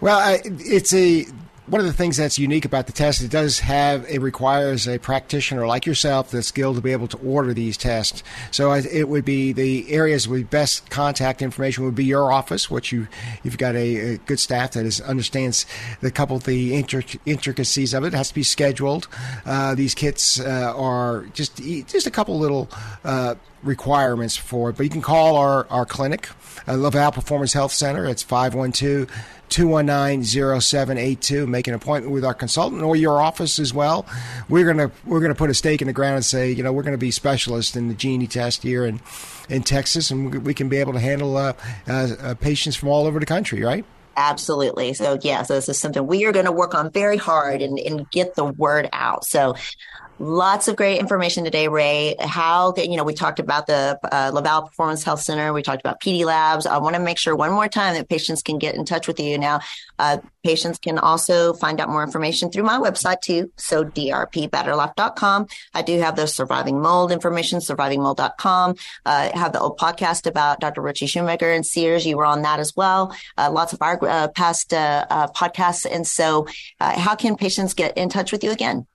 Well, 0.00 0.18
I, 0.18 0.40
it's 0.44 0.94
a 0.94 1.26
one 1.66 1.80
of 1.80 1.86
the 1.86 1.92
things 1.92 2.16
that's 2.16 2.38
unique 2.38 2.64
about 2.64 2.86
the 2.86 2.92
test, 2.92 3.22
it 3.22 3.30
does 3.30 3.60
have, 3.60 4.04
it 4.08 4.20
requires 4.20 4.86
a 4.86 4.98
practitioner 4.98 5.66
like 5.66 5.86
yourself 5.86 6.30
that's 6.30 6.48
skilled 6.48 6.76
to 6.76 6.82
be 6.82 6.92
able 6.92 7.08
to 7.08 7.16
order 7.18 7.54
these 7.54 7.76
tests. 7.76 8.22
So 8.50 8.72
it 8.72 9.08
would 9.08 9.24
be 9.24 9.52
the 9.52 9.90
areas 9.90 10.28
with 10.28 10.50
best 10.50 10.90
contact 10.90 11.40
information 11.40 11.84
would 11.84 11.94
be 11.94 12.04
your 12.04 12.30
office, 12.30 12.70
which 12.70 12.92
you, 12.92 13.08
you've 13.42 13.56
got 13.56 13.74
a, 13.74 14.14
a 14.14 14.18
good 14.18 14.38
staff 14.38 14.72
that 14.72 14.84
is, 14.84 15.00
understands 15.00 15.64
the 16.00 16.10
couple 16.10 16.36
of 16.36 16.44
the 16.44 16.72
intric- 16.72 17.18
intricacies 17.24 17.94
of 17.94 18.04
it. 18.04 18.08
It 18.08 18.16
has 18.16 18.28
to 18.28 18.34
be 18.34 18.42
scheduled. 18.42 19.08
Uh, 19.46 19.74
these 19.74 19.94
kits 19.94 20.40
uh, 20.40 20.74
are 20.76 21.26
just, 21.32 21.56
just 21.56 22.06
a 22.06 22.10
couple 22.10 22.38
little, 22.38 22.68
uh, 23.04 23.36
requirements 23.64 24.36
for 24.36 24.70
it, 24.70 24.76
but 24.76 24.84
you 24.84 24.90
can 24.90 25.02
call 25.02 25.36
our, 25.36 25.66
our 25.70 25.86
clinic, 25.86 26.28
uh, 26.68 26.76
LaValle 26.76 27.12
Performance 27.12 27.52
Health 27.52 27.72
Center. 27.72 28.06
It's 28.06 28.22
512 28.22 29.10
219-0782 29.50 31.46
make 31.46 31.68
an 31.68 31.74
appointment 31.74 32.12
with 32.12 32.24
our 32.24 32.32
consultant 32.32 32.82
or 32.82 32.96
your 32.96 33.20
office 33.20 33.58
as 33.58 33.74
well 33.74 34.06
we're 34.48 34.64
going 34.64 34.78
to 34.78 34.90
we're 35.04 35.20
to 35.20 35.34
put 35.34 35.50
a 35.50 35.54
stake 35.54 35.82
in 35.82 35.86
the 35.86 35.92
ground 35.92 36.16
and 36.16 36.24
say 36.24 36.50
you 36.50 36.62
know 36.62 36.72
we're 36.72 36.82
going 36.82 36.94
to 36.94 36.98
be 36.98 37.10
specialists 37.10 37.76
in 37.76 37.88
the 37.88 37.94
genie 37.94 38.26
test 38.26 38.62
here 38.62 38.86
in 38.86 39.00
in 39.50 39.62
Texas 39.62 40.10
and 40.10 40.44
we 40.44 40.54
can 40.54 40.70
be 40.70 40.78
able 40.78 40.94
to 40.94 40.98
handle 40.98 41.36
uh, 41.36 41.52
uh, 41.86 42.08
uh, 42.20 42.34
patients 42.36 42.74
from 42.74 42.88
all 42.88 43.06
over 43.06 43.20
the 43.20 43.26
country 43.26 43.62
right 43.62 43.84
Absolutely. 44.16 44.94
So, 44.94 45.18
yeah, 45.22 45.42
so 45.42 45.54
this 45.54 45.68
is 45.68 45.78
something 45.78 46.06
we 46.06 46.24
are 46.24 46.32
going 46.32 46.44
to 46.44 46.52
work 46.52 46.74
on 46.74 46.90
very 46.90 47.16
hard 47.16 47.62
and, 47.62 47.78
and 47.78 48.08
get 48.10 48.34
the 48.34 48.44
word 48.44 48.88
out. 48.92 49.24
So, 49.24 49.56
Lots 50.20 50.68
of 50.68 50.76
great 50.76 51.00
information 51.00 51.42
today, 51.42 51.66
Ray. 51.66 52.14
How, 52.20 52.72
you 52.76 52.96
know, 52.96 53.02
we 53.02 53.14
talked 53.14 53.40
about 53.40 53.66
the 53.66 53.98
uh, 54.12 54.30
LaValle 54.32 54.68
Performance 54.68 55.02
Health 55.02 55.20
Center. 55.20 55.52
We 55.52 55.60
talked 55.60 55.80
about 55.80 56.00
PD 56.00 56.24
Labs. 56.24 56.66
I 56.66 56.78
want 56.78 56.94
to 56.94 57.02
make 57.02 57.18
sure 57.18 57.34
one 57.34 57.50
more 57.50 57.66
time 57.66 57.94
that 57.94 58.08
patients 58.08 58.40
can 58.40 58.58
get 58.58 58.76
in 58.76 58.84
touch 58.84 59.08
with 59.08 59.18
you. 59.18 59.36
Now, 59.38 59.58
uh, 59.98 60.18
patients 60.44 60.78
can 60.78 60.98
also 60.98 61.52
find 61.54 61.80
out 61.80 61.88
more 61.88 62.04
information 62.04 62.52
through 62.52 62.62
my 62.62 62.78
website 62.78 63.22
too. 63.22 63.50
So 63.56 63.84
drpbetterlife.com. 63.84 65.48
I 65.74 65.82
do 65.82 65.98
have 65.98 66.14
the 66.14 66.28
surviving 66.28 66.80
mold 66.80 67.10
information, 67.10 67.58
survivingmold.com. 67.58 68.70
Uh, 69.04 69.30
I 69.34 69.36
have 69.36 69.52
the 69.52 69.60
old 69.60 69.78
podcast 69.78 70.28
about 70.28 70.60
Dr. 70.60 70.80
Richie 70.80 71.06
Shoemaker 71.06 71.50
and 71.50 71.64
CIRS. 71.64 72.04
You 72.04 72.18
were 72.18 72.26
on 72.26 72.42
that 72.42 72.60
as 72.60 72.76
well. 72.76 73.12
Uh, 73.36 73.50
lots 73.50 73.72
of 73.72 73.82
our 73.82 73.98
uh, 74.04 74.28
past 74.28 74.72
uh, 74.72 75.06
uh, 75.10 75.26
podcasts. 75.28 75.86
And 75.90 76.06
so, 76.06 76.46
how 76.78 77.16
can 77.16 77.36
patients 77.36 77.74
get 77.74 77.96
in 77.96 78.08
touch 78.08 78.30
with 78.30 78.44
you 78.44 78.52
again? 78.52 78.86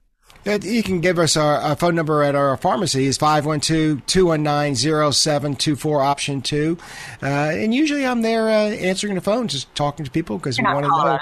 You 0.44 0.82
can 0.82 1.00
give 1.00 1.18
us 1.18 1.36
our, 1.36 1.56
our, 1.56 1.76
phone 1.76 1.94
number 1.94 2.22
at 2.22 2.34
our 2.34 2.56
pharmacy 2.56 3.04
is 3.04 3.18
512-219-0724 3.18 6.02
option 6.02 6.40
2. 6.40 6.78
Uh, 7.22 7.26
and 7.26 7.74
usually 7.74 8.06
I'm 8.06 8.22
there 8.22 8.48
uh, 8.48 8.70
answering 8.70 9.16
the 9.16 9.20
phone, 9.20 9.48
just 9.48 9.74
talking 9.74 10.06
to 10.06 10.10
people 10.10 10.38
because 10.38 10.58
we 10.58 10.64
want 10.64 10.84
to 10.84 10.88
know 10.88 11.18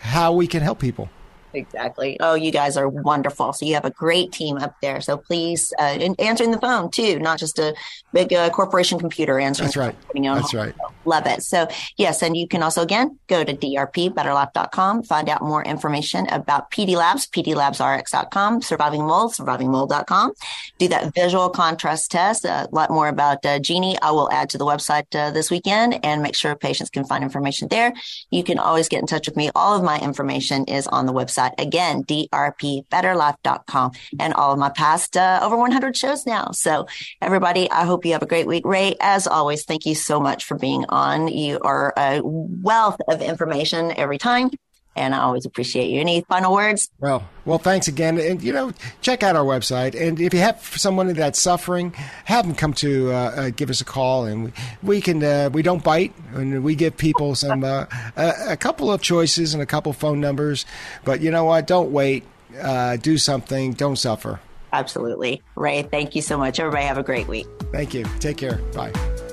how 0.00 0.32
we 0.32 0.46
can 0.46 0.62
help 0.62 0.78
people. 0.78 1.10
Exactly. 1.54 2.16
Oh, 2.20 2.34
you 2.34 2.50
guys 2.50 2.76
are 2.76 2.88
wonderful. 2.88 3.52
So 3.52 3.66
you 3.66 3.74
have 3.74 3.84
a 3.84 3.90
great 3.90 4.32
team 4.32 4.56
up 4.56 4.74
there. 4.80 5.00
So 5.00 5.16
please, 5.16 5.72
uh, 5.78 6.14
answering 6.18 6.50
the 6.50 6.58
phone 6.58 6.90
too, 6.90 7.18
not 7.18 7.38
just 7.38 7.58
a 7.58 7.74
big 8.12 8.32
uh, 8.32 8.50
corporation 8.50 8.98
computer 8.98 9.38
answering. 9.38 9.66
That's 9.66 9.76
right. 9.76 9.94
That's 10.14 10.54
right. 10.54 10.74
Love 11.04 11.26
it. 11.26 11.42
So 11.42 11.68
yes, 11.96 12.22
and 12.22 12.36
you 12.36 12.46
can 12.48 12.62
also 12.62 12.82
again 12.82 13.18
go 13.26 13.44
to 13.44 13.54
drpbetterlife.com, 13.54 15.02
find 15.02 15.28
out 15.28 15.42
more 15.42 15.62
information 15.64 16.28
about 16.28 16.70
PD 16.70 16.96
Labs, 16.96 17.26
pdlabsrx.com, 17.26 18.62
surviving 18.62 19.04
mold, 19.06 19.32
survivingmold.com. 19.34 20.32
Do 20.78 20.88
that 20.88 21.14
visual 21.14 21.50
contrast 21.50 22.10
test. 22.10 22.44
A 22.44 22.68
lot 22.72 22.90
more 22.90 23.08
about 23.08 23.44
uh, 23.44 23.58
Genie. 23.58 23.98
I 24.00 24.10
will 24.12 24.30
add 24.30 24.50
to 24.50 24.58
the 24.58 24.64
website 24.64 25.14
uh, 25.14 25.30
this 25.30 25.50
weekend 25.50 26.04
and 26.04 26.22
make 26.22 26.34
sure 26.34 26.54
patients 26.54 26.90
can 26.90 27.04
find 27.04 27.24
information 27.24 27.68
there. 27.68 27.92
You 28.30 28.44
can 28.44 28.58
always 28.58 28.88
get 28.88 29.00
in 29.00 29.06
touch 29.06 29.26
with 29.26 29.36
me. 29.36 29.50
All 29.54 29.76
of 29.76 29.84
my 29.84 29.98
information 29.98 30.64
is 30.64 30.86
on 30.86 31.06
the 31.06 31.12
website 31.12 31.41
website. 31.42 31.60
Again, 31.60 32.04
drpbetterlife.com 32.04 33.92
and 34.18 34.34
all 34.34 34.52
of 34.52 34.58
my 34.58 34.68
past 34.70 35.16
uh, 35.16 35.40
over 35.42 35.56
100 35.56 35.96
shows 35.96 36.26
now. 36.26 36.50
So 36.52 36.86
everybody, 37.20 37.70
I 37.70 37.84
hope 37.84 38.04
you 38.04 38.12
have 38.12 38.22
a 38.22 38.26
great 38.26 38.46
week. 38.46 38.64
Ray, 38.64 38.94
as 39.00 39.26
always, 39.26 39.64
thank 39.64 39.86
you 39.86 39.94
so 39.94 40.20
much 40.20 40.44
for 40.44 40.56
being 40.56 40.84
on. 40.88 41.28
You 41.28 41.58
are 41.60 41.92
a 41.96 42.20
wealth 42.22 43.00
of 43.08 43.22
information 43.22 43.92
every 43.92 44.18
time 44.18 44.50
and 44.96 45.14
I 45.14 45.18
always 45.18 45.46
appreciate 45.46 45.88
you. 45.90 46.00
Any 46.00 46.22
final 46.22 46.52
words? 46.52 46.90
Well, 47.00 47.26
well, 47.44 47.58
thanks 47.58 47.88
again, 47.88 48.18
and 48.18 48.42
you 48.42 48.52
know, 48.52 48.72
check 49.00 49.22
out 49.22 49.36
our 49.36 49.44
website. 49.44 50.00
And 50.00 50.20
if 50.20 50.34
you 50.34 50.40
have 50.40 50.60
someone 50.62 51.12
that's 51.14 51.40
suffering, 51.40 51.92
have 52.24 52.46
them 52.46 52.54
come 52.54 52.72
to 52.74 53.10
uh, 53.10 53.14
uh, 53.14 53.50
give 53.50 53.70
us 53.70 53.80
a 53.80 53.84
call, 53.84 54.26
and 54.26 54.44
we, 54.44 54.52
we 54.82 55.00
can. 55.00 55.22
Uh, 55.22 55.50
we 55.52 55.62
don't 55.62 55.82
bite, 55.82 56.14
and 56.34 56.62
we 56.62 56.74
give 56.74 56.96
people 56.96 57.34
some 57.34 57.64
uh, 57.64 57.86
a, 58.16 58.32
a, 58.50 58.56
couple 58.56 58.92
of 58.92 59.00
choices 59.00 59.54
and 59.54 59.62
a 59.62 59.66
couple 59.66 59.92
phone 59.92 60.20
numbers. 60.20 60.66
But 61.04 61.20
you 61.20 61.30
know 61.30 61.44
what? 61.44 61.66
Don't 61.66 61.92
wait. 61.92 62.24
Uh, 62.60 62.96
do 62.96 63.16
something. 63.16 63.72
Don't 63.72 63.96
suffer. 63.96 64.40
Absolutely, 64.72 65.42
Ray. 65.54 65.82
Thank 65.82 66.14
you 66.14 66.22
so 66.22 66.38
much. 66.38 66.58
Everybody, 66.60 66.84
have 66.86 66.98
a 66.98 67.02
great 67.02 67.28
week. 67.28 67.46
Thank 67.72 67.94
you. 67.94 68.04
Take 68.20 68.38
care. 68.38 68.56
Bye. 68.74 68.92